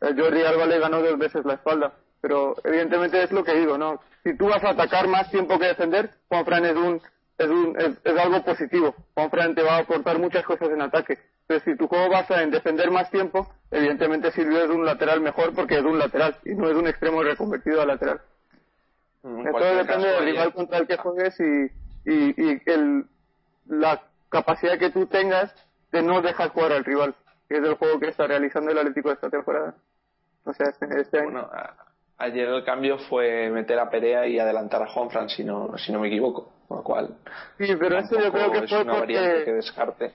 [0.00, 1.92] Jordi Alba le ganó dos veces la espalda.
[2.22, 4.00] Pero evidentemente es lo que digo, ¿no?
[4.24, 7.02] Si tú vas a atacar más tiempo que defender, Juan Fran es un
[7.38, 8.94] es, un, es, es algo positivo.
[9.14, 11.18] Juan Fran te va a aportar muchas cosas en ataque.
[11.40, 15.52] Entonces, si tu juego basa en defender más tiempo, evidentemente Silvio es un lateral mejor
[15.54, 18.20] porque es un lateral y no es un extremo reconvertido a lateral.
[19.24, 23.06] En Todo cualquier depende del rival contra el que juegues y, y, y el,
[23.66, 25.52] la capacidad que tú tengas
[25.90, 27.14] de no dejar jugar al rival,
[27.48, 29.74] que es el juego que está realizando el Atlético esta temporada.
[30.44, 31.30] O sea, este, este año.
[31.32, 31.76] Bueno, a-
[32.22, 36.00] ayer el cambio fue meter a Perea y adelantar a Juanfran, si no, si no
[36.00, 36.50] me equivoco.
[36.68, 37.08] Con lo cual,
[37.58, 40.14] sí, pero eso yo creo que es fue una variante que descarte.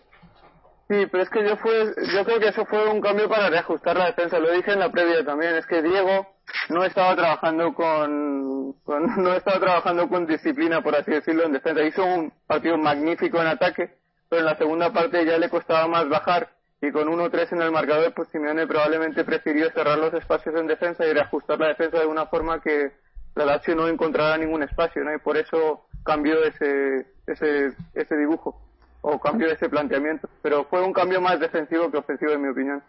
[0.89, 3.97] Sí, pero es que yo fue, yo creo que eso fue un cambio para reajustar
[3.97, 4.39] la defensa.
[4.39, 5.53] Lo dije en la previa también.
[5.55, 6.25] Es que Diego
[6.69, 11.83] no estaba trabajando con, con- no estaba trabajando con disciplina, por así decirlo, en defensa.
[11.83, 13.97] Hizo un partido magnífico en ataque,
[14.29, 16.49] pero en la segunda parte ya le costaba más bajar.
[16.82, 21.05] Y con 1-3 en el marcador, pues Simeone probablemente prefirió cerrar los espacios en defensa
[21.05, 22.91] y reajustar la defensa de una forma que
[23.36, 25.13] la Lazio no encontrara ningún espacio, ¿no?
[25.13, 28.61] Y por eso cambió ese, ese, ese dibujo
[29.01, 30.30] o cambió ese planteamiento.
[30.41, 32.84] Pero fue un cambio más defensivo que ofensivo, en mi opinión.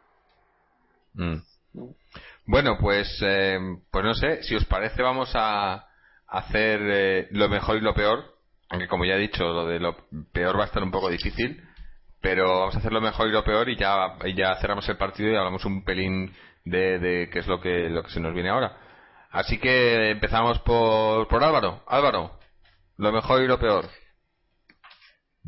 [1.15, 1.37] Mm.
[2.47, 3.59] Bueno, pues, eh,
[3.91, 5.87] pues no sé, si os parece vamos a
[6.27, 8.25] hacer eh, lo mejor y lo peor,
[8.71, 9.97] aunque como ya he dicho, lo de lo
[10.33, 11.63] peor va a estar un poco difícil,
[12.21, 14.97] pero vamos a hacer lo mejor y lo peor y ya, y ya cerramos el
[14.97, 18.35] partido y hablamos un pelín de, de qué es lo que, lo que se nos
[18.35, 18.77] viene ahora.
[19.31, 21.83] Así que empezamos por, por Álvaro.
[21.87, 22.33] Álvaro,
[22.97, 23.85] lo mejor y lo peor.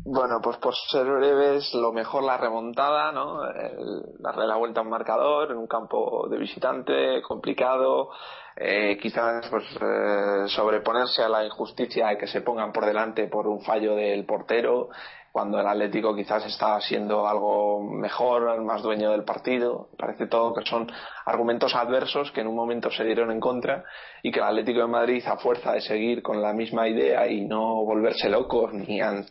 [0.03, 3.43] Bueno, pues por ser breves, lo mejor la remontada, ¿no?
[3.45, 8.09] El- darle la vuelta a un marcador en un campo de visitante complicado,
[8.55, 13.47] eh, quizás pues eh, sobreponerse a la injusticia de que se pongan por delante por
[13.47, 14.89] un fallo del portero,
[15.31, 19.89] cuando el Atlético quizás está siendo algo mejor, más dueño del partido.
[19.97, 20.91] Parece todo que son
[21.25, 23.83] argumentos adversos que en un momento se dieron en contra
[24.23, 27.45] y que el Atlético de Madrid a fuerza de seguir con la misma idea y
[27.45, 29.25] no volverse locos ni an-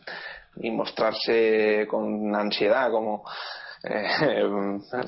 [0.55, 3.23] ni mostrarse con ansiedad como
[3.83, 4.77] eh,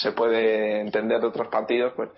[0.00, 2.10] se, puede entender de otros partidos pues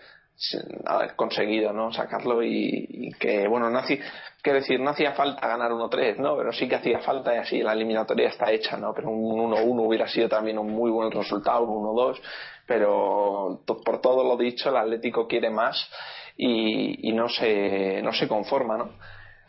[0.84, 3.98] haber conseguido no sacarlo y, y que bueno no hacía
[4.46, 7.62] que decir no hacía falta ganar 1-3 no pero sí que hacía falta y así
[7.62, 11.64] la eliminatoria está hecha no pero un 1-1 hubiera sido también un muy buen resultado
[11.64, 12.20] un 1-2
[12.66, 15.90] pero por todo lo dicho el Atlético quiere más
[16.36, 18.90] y, no se no se conforma no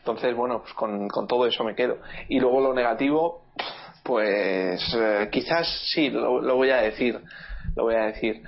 [0.07, 1.97] entonces, bueno, pues con, con todo eso me quedo.
[2.29, 3.43] Y luego lo negativo,
[4.03, 7.21] pues eh, quizás sí, lo, lo voy a decir.
[7.75, 8.41] Lo voy a decir.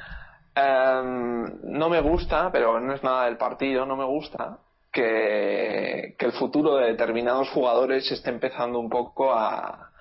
[0.55, 4.59] Em, no me gusta, pero no es nada del partido, no me gusta
[4.91, 9.91] que, que el futuro de determinados jugadores esté empezando un poco a,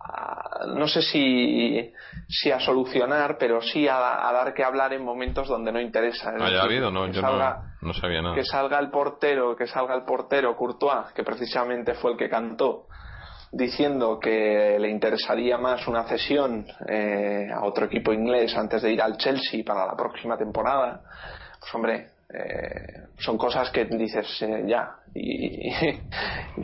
[0.00, 1.92] a- no sé si,
[2.28, 6.30] si a solucionar, pero sí a, a dar que hablar en momentos donde no interesa.
[6.30, 6.90] Es ¿Haya decir, habido?
[6.90, 8.34] No, yo salga- no, no sabía nada.
[8.34, 12.86] que salga el portero, que salga el portero Courtois, que precisamente fue el que cantó,
[13.52, 19.00] diciendo que le interesaría más una cesión eh, a otro equipo inglés antes de ir
[19.02, 21.02] al Chelsea para la próxima temporada,
[21.60, 25.72] pues hombre, eh, son cosas que dices eh, ya y, y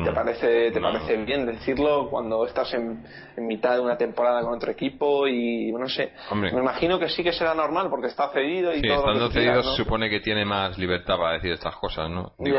[0.05, 0.15] te Mm.
[0.15, 3.05] parece te parece bien decirlo cuando estás en,
[3.37, 6.53] en mitad de una temporada con otro equipo y no sé Hombre.
[6.53, 9.55] me imagino que sí que será normal porque está cedido y Sí, todo estando cedido
[9.57, 9.63] ¿no?
[9.63, 12.33] se supone que tiene más libertad para decir estas cosas, ¿no?
[12.39, 12.59] Digo.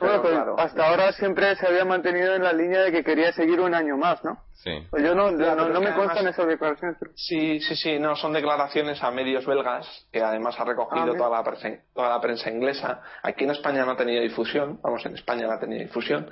[0.00, 0.58] Bueno, pues claro.
[0.58, 3.96] hasta ahora siempre se había mantenido en la línea de que quería seguir un año
[3.96, 4.38] más, ¿no?
[4.54, 4.70] Sí.
[4.90, 6.96] Pues yo no, Ya, no, no me constan esas declaraciones.
[7.00, 11.16] pero- Sí, sí, sí, no, son declaraciones a medios belgas, que además ha recogido Ah,
[11.16, 13.00] toda, la prensa, toda la prensa inglesa.
[13.22, 16.30] Aquí en España no ha tenido difusión, vamos, en España no ha tenido difusión.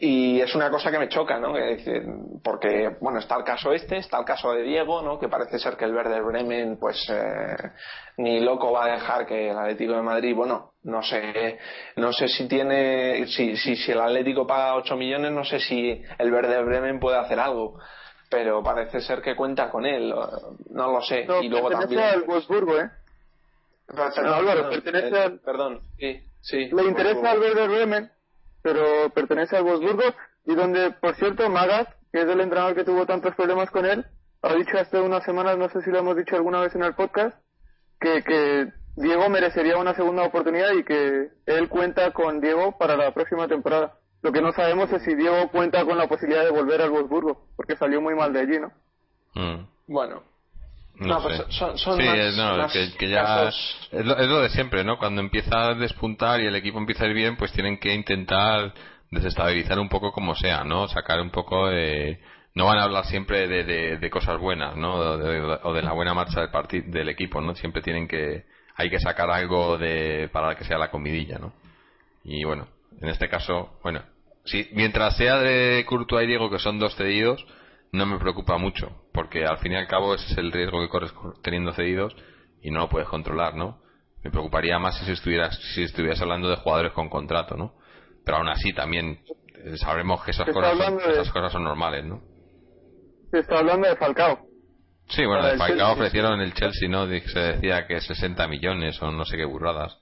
[0.00, 1.54] Y es una cosa que me choca, ¿no?
[1.54, 2.02] Que
[2.42, 5.18] porque, bueno, está el caso este, está el caso de Diego, ¿no?
[5.18, 7.56] Que parece ser que el Werder Bremen, pues, eh,
[8.16, 11.58] ni loco va a dejar que el Atlético de Madrid, bueno, no sé,
[11.96, 16.02] no sé si tiene, si, si, si el Atlético paga 8 millones, no sé si
[16.18, 17.78] el Werder Bremen puede hacer algo.
[18.30, 20.12] Pero parece ser que cuenta con él,
[20.70, 21.24] no lo sé.
[21.24, 22.14] No, y luego pertenece también.
[22.14, 22.90] al Wolfsburgo, ¿eh?
[23.86, 26.68] Perdón, Álvaro, perdón, pertenece eh, al- Perdón, sí, sí.
[26.72, 28.10] Le interesa al Werder Bremen,
[28.64, 30.14] pero pertenece al Wolfsburgo
[30.46, 34.06] y donde, por cierto, Magas, que es el entrenador que tuvo tantos problemas con él,
[34.40, 36.94] ha dicho hace unas semanas, no sé si lo hemos dicho alguna vez en el
[36.94, 37.36] podcast,
[38.00, 43.12] que, que Diego merecería una segunda oportunidad y que él cuenta con Diego para la
[43.12, 43.98] próxima temporada.
[44.22, 47.46] Lo que no sabemos es si Diego cuenta con la posibilidad de volver al Wolfsburgo,
[47.56, 48.72] porque salió muy mal de allí, ¿no?
[49.34, 49.66] Mm.
[49.88, 50.22] Bueno,
[50.96, 51.26] No, No, sé.
[51.26, 54.40] pues son- son sí, más- no, más que, que ya casos- es lo, es lo
[54.40, 54.96] de siempre, ¿no?
[54.98, 58.72] Cuando empieza a despuntar y el equipo empieza a ir bien, pues tienen que intentar
[59.10, 60.88] desestabilizar un poco como sea, ¿no?
[60.88, 62.20] Sacar un poco de...
[62.54, 64.94] No van a hablar siempre de, de, de cosas buenas, ¿no?
[64.94, 67.54] O de, o de la buena marcha del partido del equipo, ¿no?
[67.56, 68.44] Siempre tienen que...
[68.76, 71.52] Hay que sacar algo de para que sea la comidilla, ¿no?
[72.24, 72.68] Y bueno,
[73.00, 74.02] en este caso, bueno,
[74.44, 77.44] sí, mientras sea de Courtois y Diego, que son dos cedidos,
[77.92, 80.88] no me preocupa mucho, porque al fin y al cabo ese es el riesgo que
[80.90, 82.14] corres teniendo cedidos
[82.60, 83.80] y no lo puedes controlar, ¿no?
[84.22, 87.74] Me preocuparía más si estuvieras, si estuvieras hablando de jugadores con contrato, ¿no?
[88.24, 89.20] Pero aún así también
[89.64, 92.22] eh, sabremos que esas cosas, son, de- esas cosas son normales, ¿no?
[93.30, 94.40] Se está hablando de Falcao.
[95.08, 95.92] Sí, bueno, de Falcao Chelsea.
[95.92, 97.06] ofrecieron el Chelsea, ¿no?
[97.06, 99.96] Se decía que 60 millones o no sé qué burradas.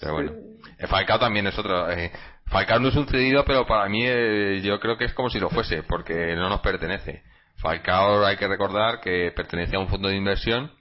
[0.00, 0.32] Pero bueno,
[0.78, 1.90] Eh, Falcao también es otro.
[1.90, 2.12] eh,
[2.46, 5.38] Falcao no es un cedido, pero para mí eh, yo creo que es como si
[5.40, 7.22] lo fuese, porque no nos pertenece.
[7.60, 10.72] Falcao hay que recordar que pertenece a un fondo de inversión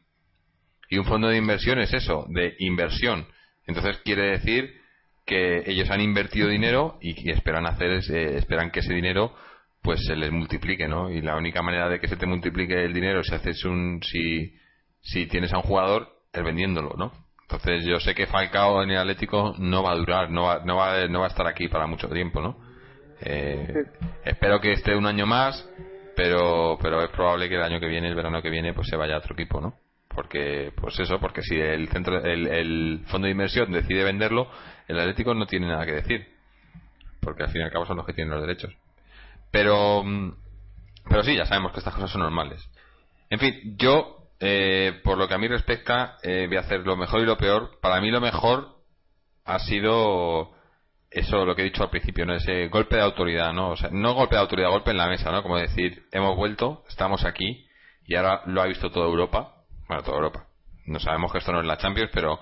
[0.89, 3.27] y un fondo de inversión es eso, de inversión.
[3.67, 4.73] Entonces quiere decir
[5.25, 9.35] que ellos han invertido dinero y esperan hacer eh, esperan que ese dinero
[9.81, 11.11] pues se les multiplique, ¿no?
[11.11, 14.55] Y la única manera de que se te multiplique el dinero si haces un si
[15.01, 17.11] si tienes a un jugador es vendiéndolo, ¿no?
[17.43, 20.75] Entonces yo sé que Falcao en el Atlético no va a durar, no va, no
[20.75, 22.57] va, no va a estar aquí para mucho tiempo, ¿no?
[23.21, 23.85] Eh,
[24.23, 25.67] espero que esté un año más,
[26.19, 28.97] pero pero es probable que el año que viene, el verano que viene, pues se
[28.97, 29.75] vaya a otro equipo, ¿no?
[30.09, 34.51] Porque pues eso, porque si el centro el, el fondo de inversión decide venderlo,
[34.89, 36.27] el Atlético no tiene nada que decir,
[37.21, 38.73] porque al fin y al cabo son los que tienen los derechos.
[39.49, 40.33] Pero mm,
[41.07, 42.69] pero sí, ya sabemos que estas cosas son normales.
[43.29, 46.97] En fin, yo, eh, por lo que a mí respecta, eh, voy a hacer lo
[46.97, 47.79] mejor y lo peor.
[47.81, 48.75] Para mí lo mejor
[49.45, 50.51] ha sido
[51.11, 52.35] eso, lo que he dicho al principio, ¿no?
[52.35, 53.71] Ese golpe de autoridad, ¿no?
[53.71, 55.41] O sea, no golpe de autoridad, golpe en la mesa, ¿no?
[55.41, 57.67] Como decir, hemos vuelto, estamos aquí
[58.05, 59.55] y ahora lo ha visto toda Europa.
[59.87, 60.45] Bueno, toda Europa.
[60.85, 62.39] No sabemos que esto no es la Champions, pero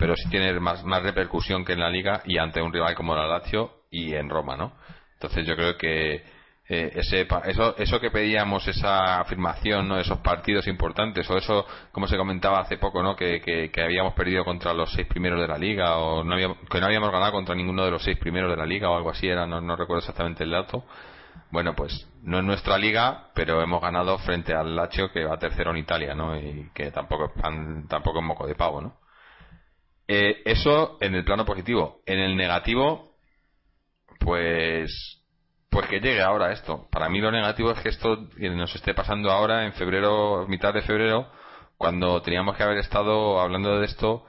[0.00, 3.14] pero sí tiene más, más repercusión que en la Liga y ante un rival como
[3.14, 4.72] la Lazio y en Roma, ¿no?
[5.12, 6.24] Entonces yo creo que
[6.72, 12.06] eh, ese eso eso que pedíamos esa afirmación no esos partidos importantes o eso como
[12.06, 15.48] se comentaba hace poco no que, que, que habíamos perdido contra los seis primeros de
[15.48, 18.48] la liga o no habíamos, que no habíamos ganado contra ninguno de los seis primeros
[18.50, 20.84] de la liga o algo así era no, no recuerdo exactamente el dato.
[21.50, 25.72] Bueno pues no es nuestra liga pero hemos ganado frente al Lazio que va tercero
[25.72, 28.94] en Italia no y que tampoco es pan- tampoco es moco de pavo no
[30.08, 32.00] Eh, eso en el plano positivo.
[32.06, 33.14] En el negativo
[34.18, 35.19] pues
[35.70, 36.88] pues que llegue ahora esto.
[36.90, 40.82] Para mí lo negativo es que esto nos esté pasando ahora en febrero, mitad de
[40.82, 41.28] febrero,
[41.78, 44.24] cuando teníamos que haber estado hablando de esto,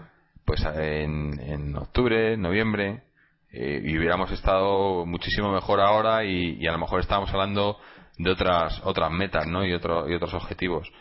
[0.46, 3.04] pues en, en octubre, noviembre,
[3.52, 7.78] eh, y hubiéramos estado muchísimo mejor ahora y, a lo mejor estábamos hablando
[8.18, 9.66] de otras otras metas, ¿no?
[9.66, 10.92] Y otro, y otros objetivos.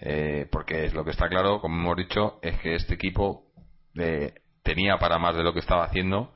[0.00, 3.44] Eh, porque lo que está claro, como hemos dicho, es que este equipo
[3.96, 6.32] eh, tenía para más de lo que estaba haciendo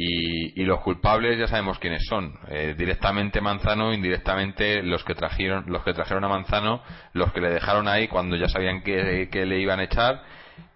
[0.00, 2.32] y, y los culpables ya sabemos quiénes son.
[2.48, 6.80] Eh, directamente Manzano indirectamente los que trajeron los que trajeron a Manzano
[7.14, 10.22] los que le dejaron ahí cuando ya sabían que, que le iban a echar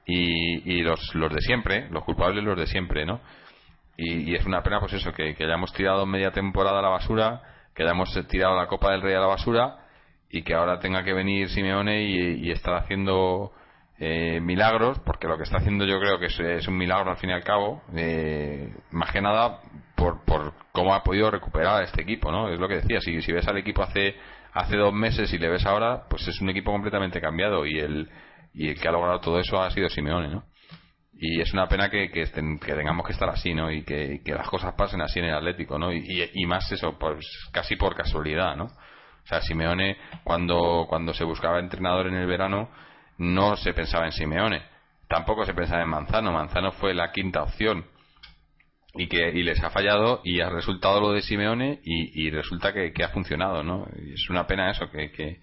[0.05, 3.21] y, y los, los de siempre los culpables los de siempre no
[3.97, 6.89] y, y es una pena pues eso que, que hayamos tirado media temporada a la
[6.89, 7.43] basura
[7.77, 9.87] que hayamos tirado la Copa del Rey a la basura
[10.31, 13.53] y que ahora tenga que venir Simeone y, y estar haciendo
[13.99, 17.31] eh, milagros, porque lo que está haciendo yo creo que es, un milagro al fin
[17.31, 19.61] y al cabo, eh, más que nada
[19.97, 22.49] por, por cómo ha podido recuperar a este equipo, ¿no?
[22.49, 24.17] Es lo que decía, si, si ves al equipo hace
[24.55, 28.11] hace dos meses y le ves ahora, pues es un equipo completamente cambiado y el,
[28.53, 30.45] y el que ha logrado todo eso ha sido Simeone, ¿no?
[31.15, 33.71] Y es una pena que, que, estén- que tengamos que estar así, ¿no?
[33.71, 35.93] Y que, que las cosas pasen así en el Atlético, ¿no?
[35.93, 38.65] Y, y- y más eso, pues casi por casualidad, ¿no?
[38.65, 42.69] O sea, Simeone, cuando, cuando se buscaba entrenador en el verano,
[43.23, 44.63] no se pensaba en Simeone.
[45.09, 46.33] Tampoco se pensaba en Manzano.
[46.33, 47.85] Manzano fue la quinta opción.
[48.95, 52.73] y que y les ha fallado y ha resultado lo de Simeone y, y resulta
[52.75, 53.87] que, que ha funcionado, ¿no?
[53.97, 55.41] Y es una pena eso, que, que,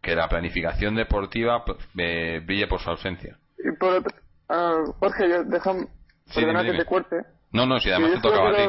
[0.00, 1.62] que la planificación deportiva
[1.98, 3.36] eh, brille por su ausencia.
[3.58, 4.16] Y por otro,
[4.48, 5.88] ah, Jorge, déjame,
[6.26, 7.16] Sí, perdona dime, que te corte.
[7.52, 8.62] No, no, si además Sí, te tocaba a ti.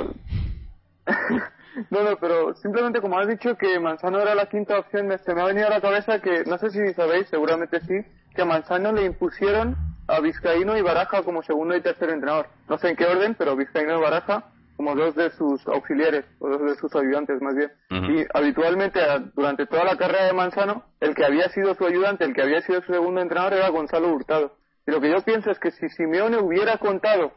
[1.89, 5.33] no, no, pero simplemente como has dicho que Manzano era la quinta opción, me- se
[5.33, 7.93] me ha venido a la cabeza que, no sé si sabéis, seguramente sí,
[8.35, 9.75] que a Manzano le impusieron
[10.07, 12.47] a Vizcaíno y Baraja como segundo y tercer entrenador.
[12.69, 14.45] No sé en qué orden, pero Vizcaíno y Baraja
[14.77, 17.71] como dos de sus auxiliares, o dos de sus ayudantes más bien.
[18.19, 18.99] Y habitualmente,
[19.35, 22.61] durante toda la carrera de Manzano, el que había sido su ayudante, el que había
[22.61, 24.53] sido su segundo entrenador era Gonzalo Hurtado.
[24.85, 27.31] Y lo que yo pienso es que si Simeone hubiera contado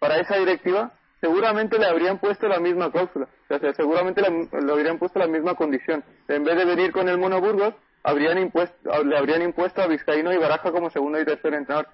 [0.00, 3.28] para esa directiva, seguramente le habrían puesto la misma cláusula.
[3.48, 6.04] O sea, seguramente le, le habrían puesto la misma condición.
[6.28, 10.32] En vez de venir con el Mono Burgos, habrían impuesto, le habrían impuesto a Vizcaíno
[10.32, 11.88] y Baraja como segundo y tercer entrenador.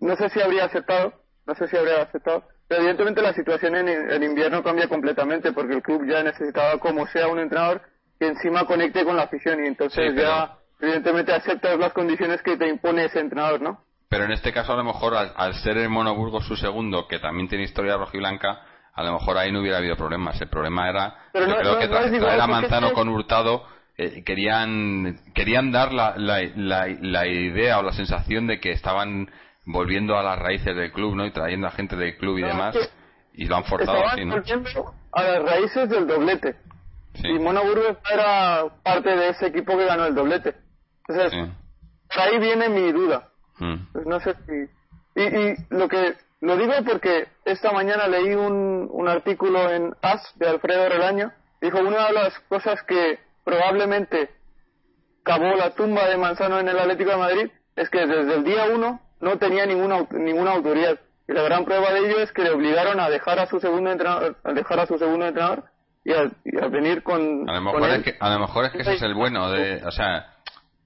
[0.00, 1.14] No sé si habría aceptado,
[1.46, 5.74] no sé si habría aceptado, pero evidentemente la situación en, en invierno cambia completamente porque
[5.74, 7.82] el club ya necesitaba como sea un entrenador
[8.18, 12.42] que encima conecte con la afición y entonces Sí, pero- ya evidentemente aceptas las condiciones
[12.42, 13.84] que te impone ese entrenador, ¿no?
[14.08, 17.18] Pero en este caso, a lo mejor, al, al ser el Monoburgo su segundo, que
[17.18, 18.60] también tiene historia rojiblanca,
[18.92, 20.40] a lo mejor ahí no hubiera habido problemas.
[20.40, 23.66] El problema era, Pero yo no- creo no- que tra- traer a Manzano con Hurtado
[23.96, 29.30] eh, querían querían dar la, la, la, la idea o la sensación de que estaban
[29.66, 31.24] volviendo a las raíces del club, ¿no?
[31.26, 32.74] Y trayendo a gente del club y demás.
[32.76, 32.92] es
[33.34, 34.34] Y lo han forzado así, ¿no?
[35.12, 36.56] a las raíces del doblete.
[37.14, 37.28] Sí.
[37.28, 40.54] Y Mono Burgos era parte de ese equipo que ganó el doblete.
[41.08, 42.18] Entonces, sí.
[42.20, 43.28] ahí viene mi duda.
[43.58, 43.74] Mm.
[43.92, 45.20] Pues no sé si...
[45.20, 46.14] Y, y lo que...
[46.40, 51.32] Lo digo porque esta mañana leí un, un artículo en As de Alfredo Relaño.
[51.62, 54.28] Dijo, una de las cosas que probablemente
[55.22, 58.66] cavó la tumba de Manzano en el Atlético de Madrid es que desde el día
[58.74, 60.98] uno no tenía ninguna, ninguna autoridad.
[61.26, 63.90] Y la gran prueba de ello es que le obligaron a dejar a su segundo
[63.90, 65.64] entrenador, a dejar a su segundo entrenador
[66.04, 67.96] y a, y a venir con, A lo con mejor él.
[67.96, 70.33] es que, a lo mejor es que ese es el bueno de, o sea,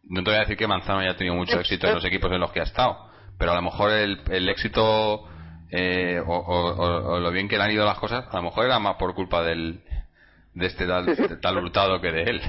[0.05, 2.41] no te voy a decir que Manzano haya tenido mucho éxito en los equipos en
[2.41, 2.97] los que ha estado,
[3.39, 5.25] pero a lo mejor el, el éxito
[5.71, 8.43] eh, o, o- o- o lo bien que le han ido las cosas, a lo
[8.45, 9.81] mejor era más por culpa del
[10.55, 12.41] de este tal, de tal hurtado que de él.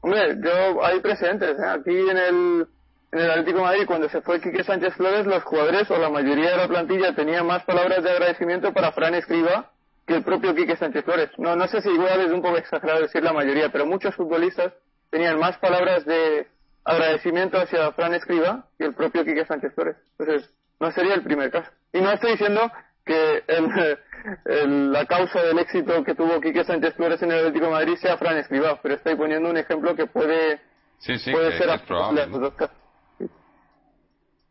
[0.00, 1.56] Hombre, yo hay precedentes.
[1.58, 1.66] ¿eh?
[1.68, 2.66] Aquí en el,
[3.12, 6.10] en el Atlético de Madrid, cuando se fue Quique Sánchez Flores, los jugadores o la
[6.10, 9.70] mayoría de la plantilla tenían más palabras de agradecimiento para Fran Escriba
[10.06, 11.30] que el propio Quique Sánchez Flores.
[11.38, 14.72] No, no sé si igual es un poco exagerado decir la mayoría, pero muchos futbolistas
[15.14, 16.48] tenían más palabras de
[16.84, 19.96] agradecimiento hacia Fran Escriba que el propio Quique Sánchez Flores.
[20.18, 20.50] Entonces,
[20.80, 21.70] no sería el primer caso.
[21.92, 22.68] Y no estoy diciendo
[23.06, 23.98] que el-
[24.46, 27.94] el- la causa del éxito que tuvo Quique Sánchez Flores en el Atlético de Madrid
[27.94, 30.60] sea Fran Escribá, pero estoy poniendo un ejemplo que puede,
[30.98, 32.26] Sí, sí, puede que- ser es a probable.
[32.26, 32.76] los dos casos.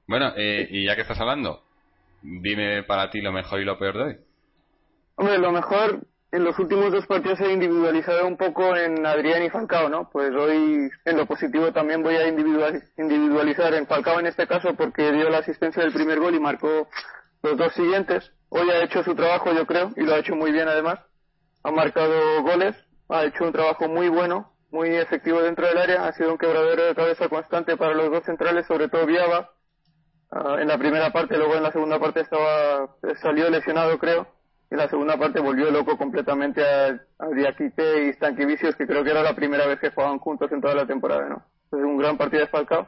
[0.07, 1.61] Bueno, eh, y ya que estás hablando,
[2.21, 4.17] dime para ti lo mejor y lo peor de hoy.
[5.15, 5.99] Hombre, lo mejor
[6.33, 10.09] en los últimos dos partidos he individualizado un poco en Adrián y Falcao, ¿no?
[10.09, 14.73] Pues hoy en lo positivo también voy a individual- individualizar en Falcao en este caso
[14.73, 16.87] porque dio la asistencia del primer gol y marcó
[17.43, 18.31] los dos siguientes.
[18.49, 20.99] Hoy ha hecho su trabajo, yo creo, y lo ha hecho muy bien además.
[21.63, 22.75] Ha marcado goles,
[23.09, 26.85] ha hecho un trabajo muy bueno, muy efectivo dentro del área, ha sido un quebradero
[26.85, 29.51] de cabeza constante para los dos centrales, sobre todo Viaba.
[30.31, 34.27] Ah, en la primera parte, luego en la segunda parte estaba salió lesionado, creo.
[34.69, 36.87] En la segunda parte volvió loco completamente a,
[37.19, 40.61] a Diakite y Stanquivicius, que creo que era la primera vez que jugaban juntos en
[40.61, 41.43] toda la temporada, ¿no?
[41.65, 42.87] Entonces, un gran partido de Falcao.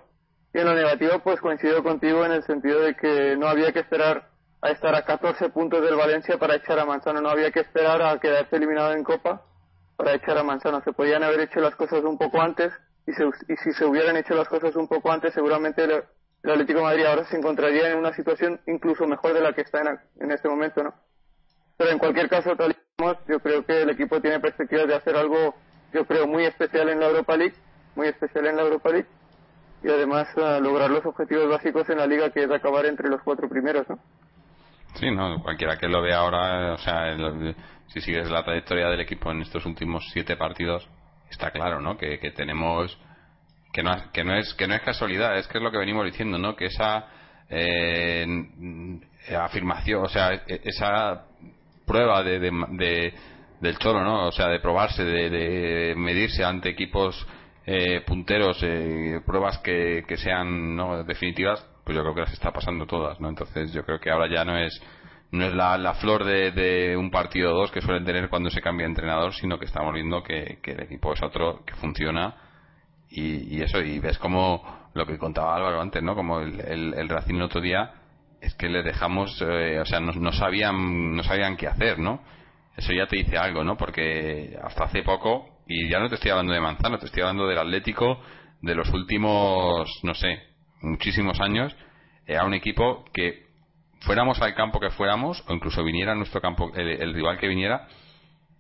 [0.54, 3.80] Y en lo negativo, pues coincido contigo en el sentido de que no había que
[3.80, 4.30] esperar
[4.62, 8.02] a estar a 14 puntos del Valencia para echar a Manzano, no había que esperar
[8.02, 9.44] a quedarse eliminado en Copa
[9.96, 10.82] para echar a Manzano.
[10.82, 12.72] Se podían haber hecho las cosas un poco antes
[13.06, 16.04] y, se- y si se hubieran hecho las cosas un poco antes, seguramente el,
[16.50, 20.00] Atlético Madrid ahora se encontraría en una situación incluso mejor de la que está en,
[20.24, 20.94] en este momento, ¿no?
[21.78, 22.76] Pero en cualquier caso, tal y
[23.32, 25.56] yo creo que el equipo tiene perspectivas de hacer algo,
[25.94, 27.56] yo creo, muy especial en la Europa League,
[27.96, 29.08] muy especial en la Europa League,
[29.84, 33.22] y además eh, lograr los objetivos básicos en la liga, que es acabar entre los
[33.22, 34.00] cuatro primeros, ¿no?
[34.96, 37.56] Sí, no, cualquiera que lo vea ahora, o sea, el-
[37.88, 40.88] si sigues la trayectoria del equipo en estos últimos siete partidos,
[41.30, 41.98] está claro, ¿no?
[41.98, 42.98] Que, que tenemos
[43.74, 46.06] que no, que no es que no es casualidad, es que es lo que venimos
[46.06, 46.56] diciendo, ¿no?
[46.56, 47.08] Que esa
[47.50, 48.26] eh,
[49.38, 51.26] afirmación, o sea, e- esa
[51.86, 53.14] prueba de, de, de-
[53.62, 54.28] del cholo, ¿no?
[54.28, 57.26] O sea, de probarse, de, de medirse ante equipos
[57.66, 61.04] eh, punteros, eh, pruebas que, que sean ¿no?
[61.04, 63.30] definitivas, pues yo creo que las está pasando todas, ¿no?
[63.30, 64.80] Entonces yo creo que ahora ya no es
[65.32, 68.50] no es la, la flor de, de un partido o dos que suelen tener cuando
[68.50, 72.36] se cambia entrenador, sino que estamos viendo que, que el equipo es otro que funciona
[73.10, 76.16] y, y eso, y ves como lo que contaba Álvaro antes, ¿no?
[76.16, 77.92] Como el, el, el Racing el otro día
[78.46, 82.22] es que le dejamos, eh, o sea, no, no sabían, no sabían qué hacer, ¿no?
[82.78, 83.78] Eso ya te dice algo, ¿no?
[83.78, 87.48] Porque hasta hace poco, y ya no te estoy hablando de Manzano, te estoy hablando
[87.48, 88.22] del Atlético
[88.62, 90.44] de los últimos, no sé,
[90.82, 91.76] muchísimos años,
[92.26, 93.46] era un equipo que
[94.02, 97.88] fuéramos al campo que fuéramos, o incluso viniera nuestro campo, el, el rival que viniera,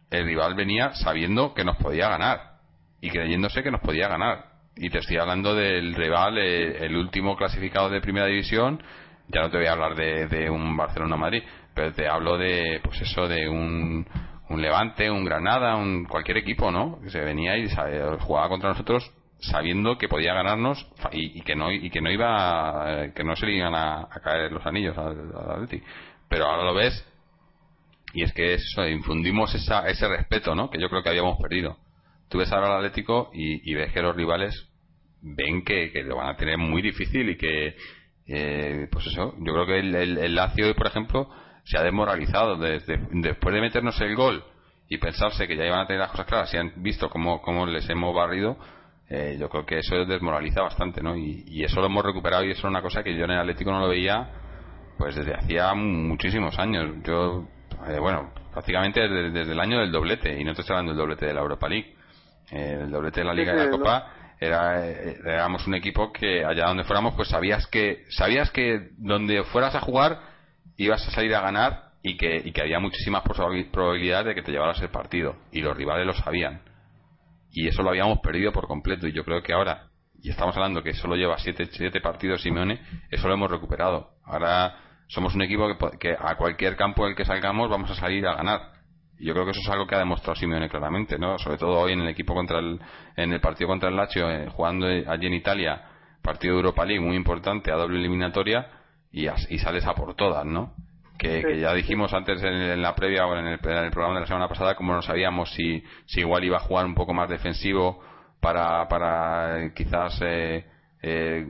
[0.09, 2.55] el rival venía sabiendo que nos podía ganar
[3.01, 4.45] y creyéndose que nos podía ganar.
[4.75, 8.81] Y te estoy hablando del rival, eh, el último clasificado de primera división,
[9.27, 13.01] ya no te voy a hablar de, de un Barcelona-Madrid, pero te hablo de, pues
[13.01, 14.05] eso, de un,
[14.49, 16.99] un Levante, un Granada, un cualquier equipo, ¿no?
[17.01, 21.55] Que se venía y sabe- jugaba contra nosotros sabiendo que podía ganarnos y, y que
[21.55, 24.97] no y que no iba eh, que no se le iban a, caer los anillos
[24.97, 25.83] al Atleti.
[26.29, 27.05] Pero ahora lo ves
[28.13, 30.69] y es que eso, infundimos esa, ese respeto, ¿no?
[30.69, 31.77] Que yo creo que habíamos perdido.
[32.29, 34.69] Tú ves ahora al Atlético y, y ves que los rivales
[35.21, 37.75] ven que, que lo van a tener muy difícil y que,
[38.27, 41.29] eh, pues eso, yo creo que el, el, el Lazio, por ejemplo,
[41.63, 44.43] se ha desmoralizado desde, después de meternos el gol
[44.89, 47.65] y pensarse que ya iban a tener las cosas claras y han visto cómo, cómo
[47.65, 48.57] les hemos barrido,
[49.09, 51.15] eh, yo creo que eso desmoraliza bastante, ¿no?
[51.15, 53.39] Y, y eso lo hemos recuperado y eso es una cosa que yo en el
[53.39, 54.29] Atlético no lo veía
[54.97, 57.03] pues desde hacía muchísimos años.
[57.03, 57.47] Yo,
[57.87, 60.99] eh, bueno, prácticamente desde, desde el año del doblete, y no te estoy hablando del
[60.99, 61.93] doblete de la Europa League.
[62.51, 64.07] Eh, el doblete de la Sí, Liga y sí, la lo- Copa
[64.39, 65.17] era, eh,
[65.65, 70.19] un equipo que allá donde fuéramos, pues sabías que, sabías que donde fueras a jugar
[70.77, 74.41] ibas a salir a ganar y que, y que había muchísimas probabil- probabilidades de que
[74.43, 75.35] te llevaras el partido.
[75.51, 76.61] Y los rivales lo sabían.
[77.51, 79.07] Y eso lo habíamos perdido por completo.
[79.07, 79.87] Y yo creo que ahora,
[80.21, 82.79] y estamos hablando que solo lleva siete, siete partidos Simeone,
[83.09, 84.11] eso lo hemos recuperado.
[84.25, 84.75] Ahora
[85.07, 88.35] somos un equipo que, que a cualquier campo del que salgamos vamos a salir a
[88.35, 88.74] ganar.
[89.19, 91.37] Yo creo que eso es algo que ha demostrado Simeone claramente, ¿no?
[91.39, 92.79] Sobre todo hoy en el equipo contra el,
[93.15, 95.81] en el partido contra el Lazio, eh, jugando allí en Italia,
[96.21, 98.67] partido de Europa League muy importante, a doble eliminatoria,
[99.11, 100.73] y, as- y sales a por todas, ¿no?
[101.17, 101.47] Que, Sí.
[101.47, 104.21] que ya dijimos antes en, en la previa o en el, en el programa de
[104.21, 107.29] la semana pasada, como no sabíamos si, si igual iba a jugar un poco más
[107.29, 108.01] defensivo
[108.41, 110.65] para, para eh, quizás eh,
[111.01, 111.45] eh,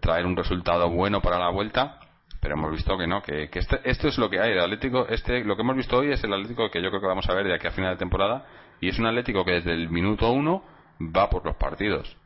[0.00, 1.98] traer un resultado bueno para la vuelta,
[2.40, 4.52] pero hemos visto que no, que, que este- esto es lo que hay.
[4.52, 7.06] El Atlético, este, lo que hemos visto hoy es el Atlético que yo creo que
[7.06, 8.46] vamos a ver de aquí a final de temporada,
[8.80, 10.64] y es un Atlético que desde el minuto uno
[11.00, 12.16] va por los partidos.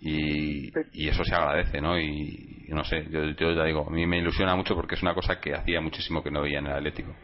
[0.00, 1.98] Y, y eso se agradece, ¿no?
[1.98, 5.14] Y, no sé, yo, yo ya digo, a mí me ilusiona mucho porque es una
[5.14, 7.14] cosa que hacía muchísimo que no veía en el Atlético.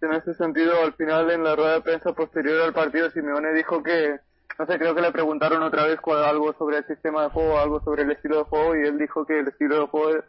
[0.00, 3.82] En ese sentido, al final, en la rueda de prensa posterior al partido, Simeone dijo
[3.82, 4.16] que,
[4.58, 7.80] no sé, creo que le preguntaron otra vez algo sobre el sistema de juego, algo
[7.80, 10.24] sobre el estilo de juego, y él dijo que el estilo de juego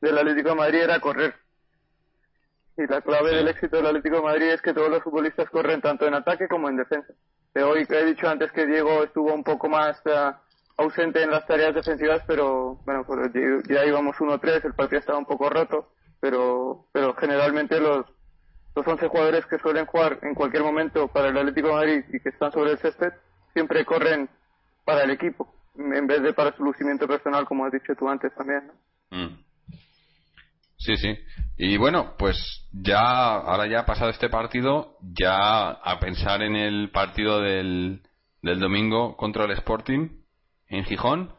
[0.00, 1.34] del Atlético de Madrid era correr.
[2.76, 5.80] Y la clave del éxito del Atlético de Madrid es que todos los futbolistas corren
[5.80, 7.12] tanto en ataque como en defensa.
[7.54, 10.40] De hoy que he dicho antes que Diego estuvo un poco más ah,
[10.76, 13.32] ausente en las tareas defensivas, pero bueno, pues
[13.68, 18.06] ya íbamos 1-3, el partido estaba un poco roto, pero, pero generalmente los,
[18.76, 22.20] los 11 jugadores que suelen jugar en cualquier momento para el Atlético de Madrid y
[22.20, 23.12] que están sobre el césped
[23.52, 24.28] siempre corren
[24.84, 28.34] para el equipo en vez de para su lucimiento personal como has dicho tú antes
[28.34, 29.16] también ¿no?
[29.16, 29.47] Mm.
[30.78, 31.16] Sí, sí.
[31.56, 32.36] Y bueno, pues
[32.72, 33.00] ya,
[33.34, 38.02] ahora ya pasado este partido, ya a pensar en el partido del,
[38.42, 40.08] del domingo contra el Sporting
[40.68, 41.32] en Gijón,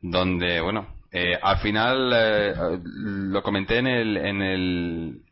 [0.00, 5.22] donde, bueno, eh, al final eh, lo comenté en el, en el,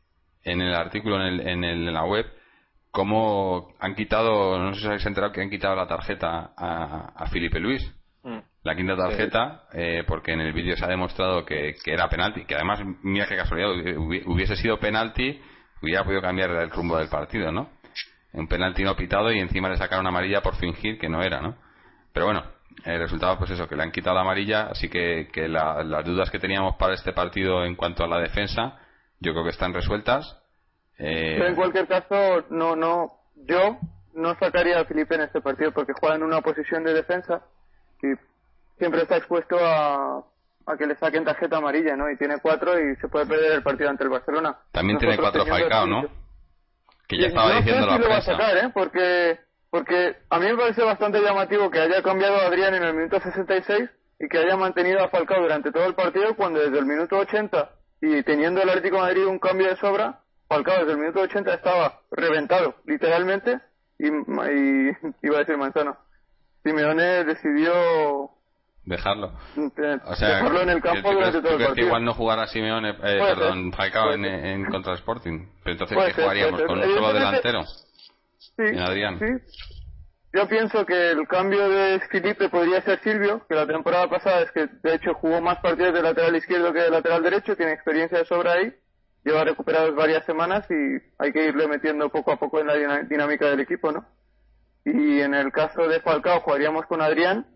[0.45, 2.27] en el artículo, en, el, en, el- en la web,
[2.91, 7.27] cómo han quitado, no sé si habéis enterado que han quitado la tarjeta a, a
[7.29, 7.83] Felipe Luis
[8.65, 12.45] la quinta tarjeta eh, porque en el vídeo se ha demostrado que, que era penalti
[12.45, 15.41] que además mira qué casualidad hubi- hubiese sido penalti
[15.83, 17.69] hubiera podido cambiar el rumbo del partido no
[18.35, 21.57] un penalti no pitado y encima le sacaron amarilla por fingir que no era no
[22.13, 22.45] pero bueno
[22.85, 26.05] el resultado pues eso que le han quitado la amarilla así que, que la- las
[26.05, 28.79] dudas que teníamos para este partido en cuanto a la defensa
[29.21, 30.37] yo creo que están resueltas.
[30.99, 33.13] Eh, Pero en cualquier caso no no
[33.47, 33.79] yo
[34.15, 37.41] no sacaría a Felipe en este partido porque juega en una posición de defensa
[38.03, 38.09] y
[38.83, 40.25] siempre está expuesto a,
[40.67, 43.63] a que le saquen tarjeta amarilla no y tiene cuatro y se puede perder el
[43.63, 44.59] partido ante el Barcelona.
[44.73, 46.03] También tiene cuatro Falcao no
[47.07, 48.33] que ya estaba no diciendo sé la si lo va a prensa.
[48.33, 48.71] sacar, ¿eh?
[48.75, 49.39] Porque,
[49.71, 53.21] porque a mí me parece bastante llamativo que haya cambiado a Adrián en el minuto
[53.21, 57.19] 66 y que haya mantenido a Falcao durante todo el partido cuando desde el minuto
[57.19, 57.71] 80
[58.01, 61.55] y teniendo el Atlético de Madrid un cambio de sobra, Falcao desde el minuto 80
[61.55, 63.61] estaba reventado, literalmente,
[63.97, 64.91] y, y
[65.23, 65.97] iba a decir Manzano.
[66.65, 68.31] Simeone decidió
[68.85, 69.33] dejarlo
[70.07, 71.87] O sea, dejarlo en el ¿tú campo durante tú todo el crees que partido.
[71.87, 75.47] igual no jugará Simeone, eh, perdón, Falcao en, en contra Sporting?
[75.63, 76.63] Pero entonces, ¿qué ser, jugaríamos?
[76.63, 77.63] ¿Con un solo delantero?
[77.65, 79.19] Sí, en Adrián.
[79.19, 79.61] sí.
[80.35, 84.51] yo pienso que el cambio de Felipe podría ser Silvio, que la temporada pasada es
[84.51, 88.19] que de hecho jugó más partidos de lateral izquierdo que de lateral derecho, tiene experiencia
[88.19, 88.75] de sobra ahí,
[89.25, 90.75] lleva recuperado varias semanas y
[91.19, 94.05] hay que irle metiendo poco a poco en la dinámica del equipo, ¿no?
[94.85, 97.47] Y en el caso de Falcao jugaríamos con Adrián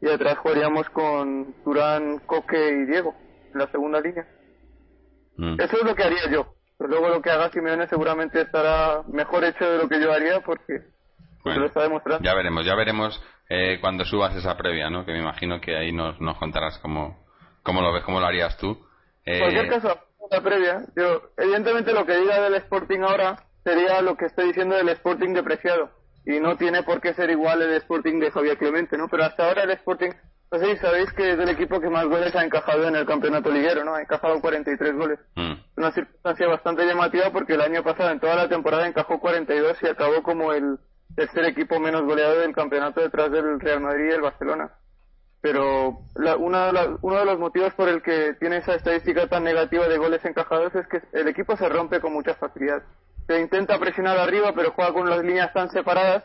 [0.00, 3.14] y atrás jugaríamos con Turán, Coque y Diego,
[3.52, 4.26] en la segunda línea.
[5.36, 5.60] Mm.
[5.60, 6.54] Eso es lo que haría yo.
[6.76, 10.40] Pero luego lo que haga Simeone seguramente estará mejor hecho de lo que yo haría
[10.40, 10.82] porque
[11.44, 12.24] Bueno, lo está demostrando.
[12.24, 15.04] ya veremos, ya veremos eh, cuando subas esa previa, ¿no?
[15.04, 17.24] Que me imagino que ahí nos, nos contarás cómo,
[17.64, 18.72] cómo lo ves, cómo lo harías tú.
[19.24, 19.98] Eh, En cualquier caso,
[20.30, 24.76] la previa, yo, evidentemente lo que diga del Sporting ahora sería lo que estoy diciendo
[24.76, 25.90] del Sporting depreciado.
[26.26, 29.08] Y no tiene por qué ser igual el Sporting de Javier Clemente, ¿no?
[29.08, 30.10] Pero hasta ahora el Sporting,
[30.52, 33.06] no sé si sabéis que es el equipo que más goles ha encajado en el
[33.06, 33.94] campeonato liguero, ¿no?
[33.94, 35.18] Ha encajado 43 goles.
[35.36, 39.78] mm, Una circunstancia bastante llamativa porque el año pasado en toda la temporada encajó 42
[39.82, 40.78] y acabó como el
[41.16, 44.70] tercer equipo menos goleado del campeonato detrás del Real Madrid y el Barcelona.
[45.40, 49.44] Pero la- una la- uno de los motivos por el que tiene esa estadística tan
[49.44, 52.82] negativa de goles encajados es que el equipo se rompe con mucha facilidad.
[53.28, 56.24] Se intenta presionar arriba, pero juega con las líneas tan separadas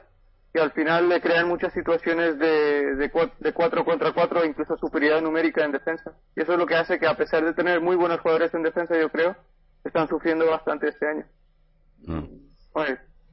[0.51, 4.77] que al final le crean muchas situaciones de, de, de 4 contra 4 o incluso
[4.77, 6.13] superioridad numérica en defensa.
[6.35, 8.63] Y eso es lo que hace que a pesar de tener muy buenos jugadores en
[8.63, 9.35] defensa, yo creo,
[9.83, 11.25] están sufriendo bastante este año.
[12.07, 12.43] mm.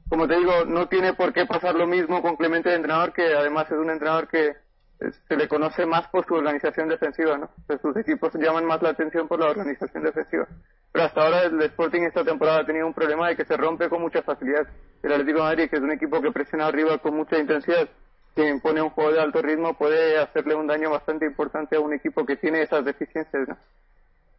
[0.09, 3.33] Como te digo, no tiene por qué pasar lo mismo con Clemente de entrenador, que
[3.33, 7.45] además es un entrenador que eh, se le conoce más por su organización defensiva, ¿no?
[7.45, 10.47] O sea, sus equipos llaman más la atención por la organización defensiva.
[10.91, 13.87] Pero hasta ahora el Sporting esta temporada ha tenido un problema de que se rompe
[13.89, 14.67] con mucha facilidad.
[15.01, 17.87] El Atlético de Madrid, que es un equipo que presiona arriba con mucha intensidad,
[18.35, 21.93] que impone un juego de alto ritmo, puede hacerle un daño bastante importante a un
[21.93, 23.57] equipo que tiene esas deficiencias, ¿no?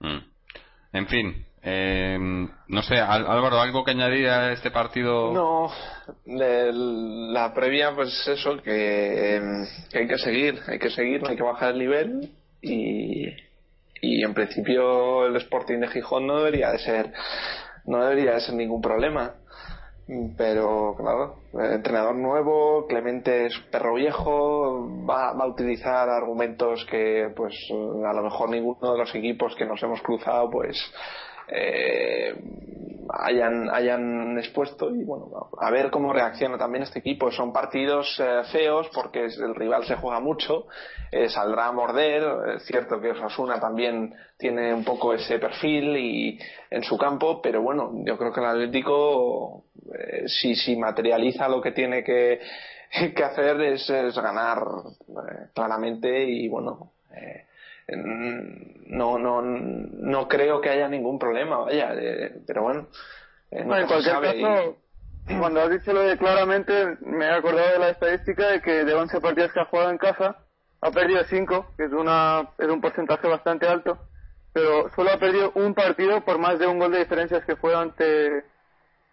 [0.00, 0.24] Mm.
[0.94, 2.18] En fin, eh,
[2.68, 5.32] no sé, Álvaro, ¿algo que añadir a este partido?
[5.32, 5.70] No,
[6.26, 11.30] el- la previa, pues eso, que, em, que hay que seguir, hay que seguir, no
[11.30, 12.30] hay que bajar el nivel
[12.61, 13.26] y,
[14.03, 17.12] y en principio el Sporting de Gijón no debería de ser,
[17.86, 19.36] no debería de ser ningún problema.
[20.36, 21.36] Pero claro,
[21.72, 28.22] entrenador nuevo, Clemente es perro viejo, va, va a utilizar argumentos que pues a lo
[28.24, 30.76] mejor ninguno de los equipos que nos hemos cruzado pues
[31.48, 32.34] eh,
[33.11, 35.28] hayan, hayan expuesto y bueno,
[35.59, 37.30] a ver cómo reacciona también este equipo.
[37.30, 40.66] Son partidos eh, feos porque el rival se juega mucho,
[41.11, 42.22] eh, saldrá a morder.
[42.57, 46.38] Es cierto que Osasuna también tiene un poco ese perfil y
[46.70, 51.61] en su campo, pero bueno, yo creo que el Atlético eh, si, si materializa lo
[51.61, 52.40] que tiene que,
[53.16, 54.59] que hacer es, es ganar
[55.09, 56.92] eh, claramente y bueno.
[57.16, 57.46] eh,
[57.88, 62.88] no, no, no creo que haya ningún problema, vaya, eh, pero bueno.
[63.50, 64.76] eh, No, en cualquier y- caso,
[65.38, 68.94] cuando has dicho lo de claramente, me he acordado de la estadística de que de
[68.94, 70.36] 11 partidos que ha jugado en casa,
[70.80, 73.98] ha perdido 5, que es, una, es un porcentaje bastante alto,
[74.52, 77.74] pero solo ha perdido un partido por más de un gol de diferencias que fue
[77.74, 78.44] ante,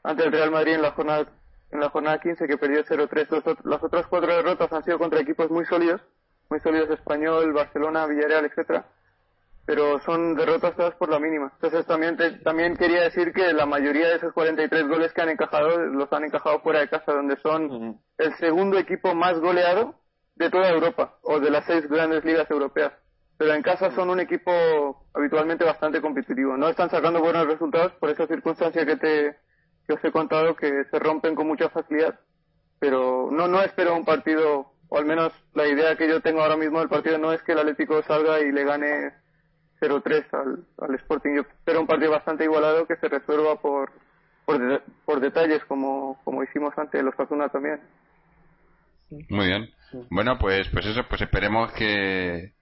[0.03, 1.27] ante el Real Madrid en la jornada,
[1.71, 3.29] en la jornada 15, que perdió 0-3.
[3.29, 6.01] Los ot- Las otras cuatro derrotas han sido contra equipos muy sólidos,
[6.49, 8.85] muy sólidos Español, Barcelona, Villarreal, etcétera
[9.65, 11.51] pero son derrotas todas por la mínima.
[11.53, 15.29] Entonces también te- también quería decir que la mayoría de esos 43 goles que han
[15.29, 19.93] encajado los han encajado fuera de casa, donde son el segundo equipo más goleado
[20.37, 22.93] de toda Europa o de las seis grandes ligas europeas.
[23.37, 26.57] Pero en casa son un equipo habitualmente bastante competitivo.
[26.57, 29.37] No están sacando buenos resultados por esa circunstancia que te
[29.87, 32.19] que os he contado que se rompen con mucha facilidad.
[32.79, 36.57] Pero no no espero un partido o al menos la idea que yo tengo ahora
[36.57, 39.13] mismo del partido no es que el Atlético salga y le gane
[39.81, 41.35] 0-3 al, al Sporting.
[41.35, 43.91] Yo espero un partido bastante igualado que se resuelva por
[44.45, 47.79] por, de- por detalles como, como hicimos ante los Osasuna también.
[49.29, 49.69] Muy bien.
[50.09, 52.53] Bueno, pues pues eso, pues esperemos que,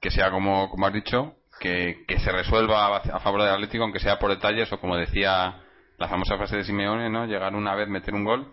[0.00, 3.84] que sea como, como has dicho, que, que se resuelva a, a favor del Atlético,
[3.84, 5.60] aunque sea por detalles o como decía
[5.98, 7.26] la famosa frase de Simeone, ¿no?
[7.26, 8.50] Llegar una vez, meter un gol.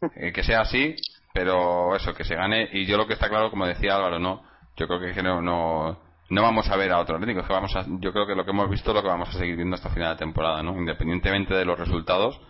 [0.14, 0.94] Eh, que sea así,
[1.36, 2.66] pero eso, que se gane.
[2.72, 4.42] Y yo lo que está claro, como decía Álvaro, no,
[4.74, 7.46] yo creo que no, no, no vamos a ver a otro Atlético.
[7.46, 9.38] Que vamos a, yo creo que lo que hemos visto es lo que vamos a
[9.38, 10.74] seguir viendo hasta final de temporada, ¿no?
[10.78, 12.40] Independientemente de los resultados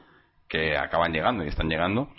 [0.49, 2.11] que acaban llegando y están llegando.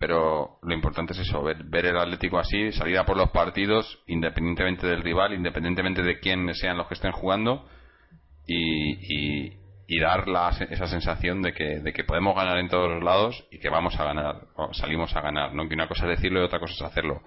[0.00, 4.02] Pero lo importante es eso, ver, ver el Atlético así, salir a por los partidos,
[4.08, 7.64] independientemente del rival, independientemente de quién sean los que estén jugando,
[8.44, 9.56] y, y,
[9.90, 13.44] y dar la, esa sensación de que, de que podemos ganar en todos los lados
[13.50, 15.66] y que vamos a ganar, o salimos a ganar, ¿no?
[15.66, 17.22] Que una cosa es decirlo y otra cosa es hacerlo.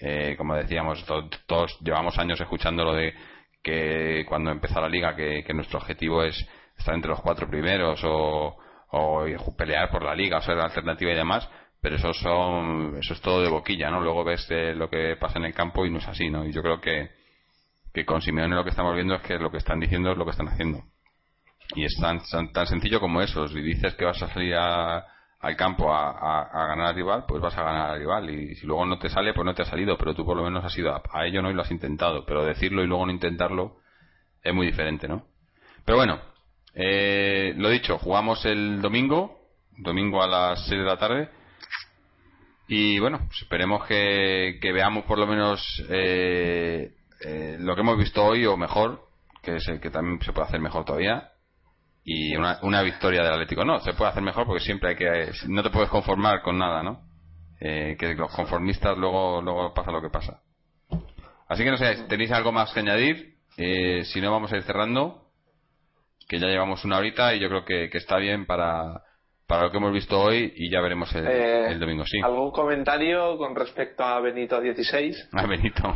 [0.00, 3.14] Eh, como decíamos, to- todos llevamos años escuchando lo de
[3.62, 6.36] que cuando empezó la liga que, que nuestro objetivo es
[6.76, 8.56] estar entre los cuatro primeros o,
[8.90, 11.48] o pelear por la liga o ser la alternativa y demás,
[11.80, 15.38] pero eso son eso es todo de boquilla no luego ves eh, lo que pasa
[15.38, 17.10] en el campo y no es así no y yo creo que
[17.94, 20.24] que con Simeone lo que estamos viendo es que lo que están diciendo es lo
[20.24, 20.82] que están haciendo
[21.74, 23.46] y es tan, tan, tan sencillo como eso.
[23.48, 25.04] Si dices que vas a salir a-
[25.40, 28.28] al campo a, ganar al rival pues vas a ganar al rival.
[28.30, 30.44] Y si luego no te sale pues no te ha salido pero tú por lo
[30.44, 32.26] menos has ido a, ello no y lo has intentado.
[32.26, 33.76] Pero decirlo y luego no intentarlo
[34.42, 35.24] es muy diferente no
[35.84, 36.20] pero bueno
[36.74, 39.40] eh, lo dicho jugamos el domingo
[39.78, 41.28] domingo a las 6 de la tarde.
[42.68, 46.92] Y bueno, pues esperemos que, que veamos por lo menos eh,
[47.24, 49.08] eh, lo que hemos visto hoy o mejor,
[49.42, 51.29] que, se, que también se puede hacer mejor todavía.
[52.04, 53.64] Y una, una victoria del Atlético.
[53.64, 55.30] No, se puede hacer mejor porque siempre hay que.
[55.48, 57.02] No te puedes conformar con nada, ¿no?
[57.60, 60.40] Eh, que los conformistas luego, luego pasa lo que pasa.
[61.48, 63.34] Así que no sé, ¿tenéis algo más que añadir?
[63.58, 65.26] Eh, si no, vamos a ir cerrando.
[66.28, 69.02] Que ya llevamos una horita y yo creo que, que está bien para,
[69.48, 72.04] para lo que hemos visto hoy y ya veremos el, Eh, el domingo.
[72.06, 72.20] Sí.
[72.22, 75.28] ¿Algún comentario con respecto a Benito 16?
[75.32, 75.92] Ah, Benito.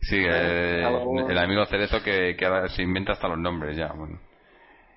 [0.00, 3.92] Sí, eh, algo- el amigo Cerezo que, que ahora se inventa hasta los nombres ya.
[3.92, 4.18] Bueno.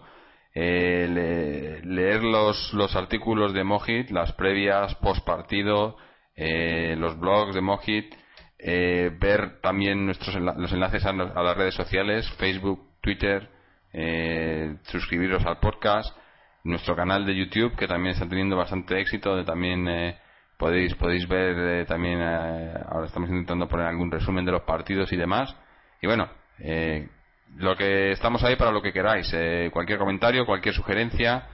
[0.57, 5.97] Eh, le- leer los, los artículos de Mojit, las previas, post partido,
[6.35, 8.15] eh, los blogs de Mojit,
[8.57, 13.49] eh, ver también nuestros enla- los enlaces a, a las redes sociales, Facebook, Twitter,
[13.91, 16.15] eh, suscribiros al podcast,
[16.63, 20.17] nuestro canal de YouTube que también está teniendo bastante éxito, donde también eh,
[20.57, 25.17] podéis podéis ver eh, también ahora estamos intentando poner algún resumen de los partidos y
[25.17, 25.53] demás.
[26.01, 26.29] Y bueno
[26.59, 27.09] eh,
[27.55, 29.29] lo que estamos ahí para lo que queráis.
[29.33, 31.47] Eh, cualquier comentario cualquier sugerencia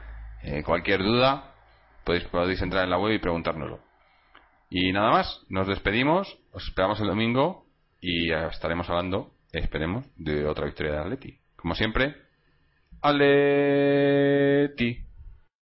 [0.44, 1.54] eh, cualquier duda
[2.04, 3.80] podéis podéis entrar en la web y preguntárnoslo.
[4.70, 7.66] Y nada más nos despedimos os esperamos el domingo
[8.00, 11.40] y estaremos hablando esperemos de otra victoria de Atleti.
[11.56, 12.16] Como siempre
[13.02, 15.06] Atleti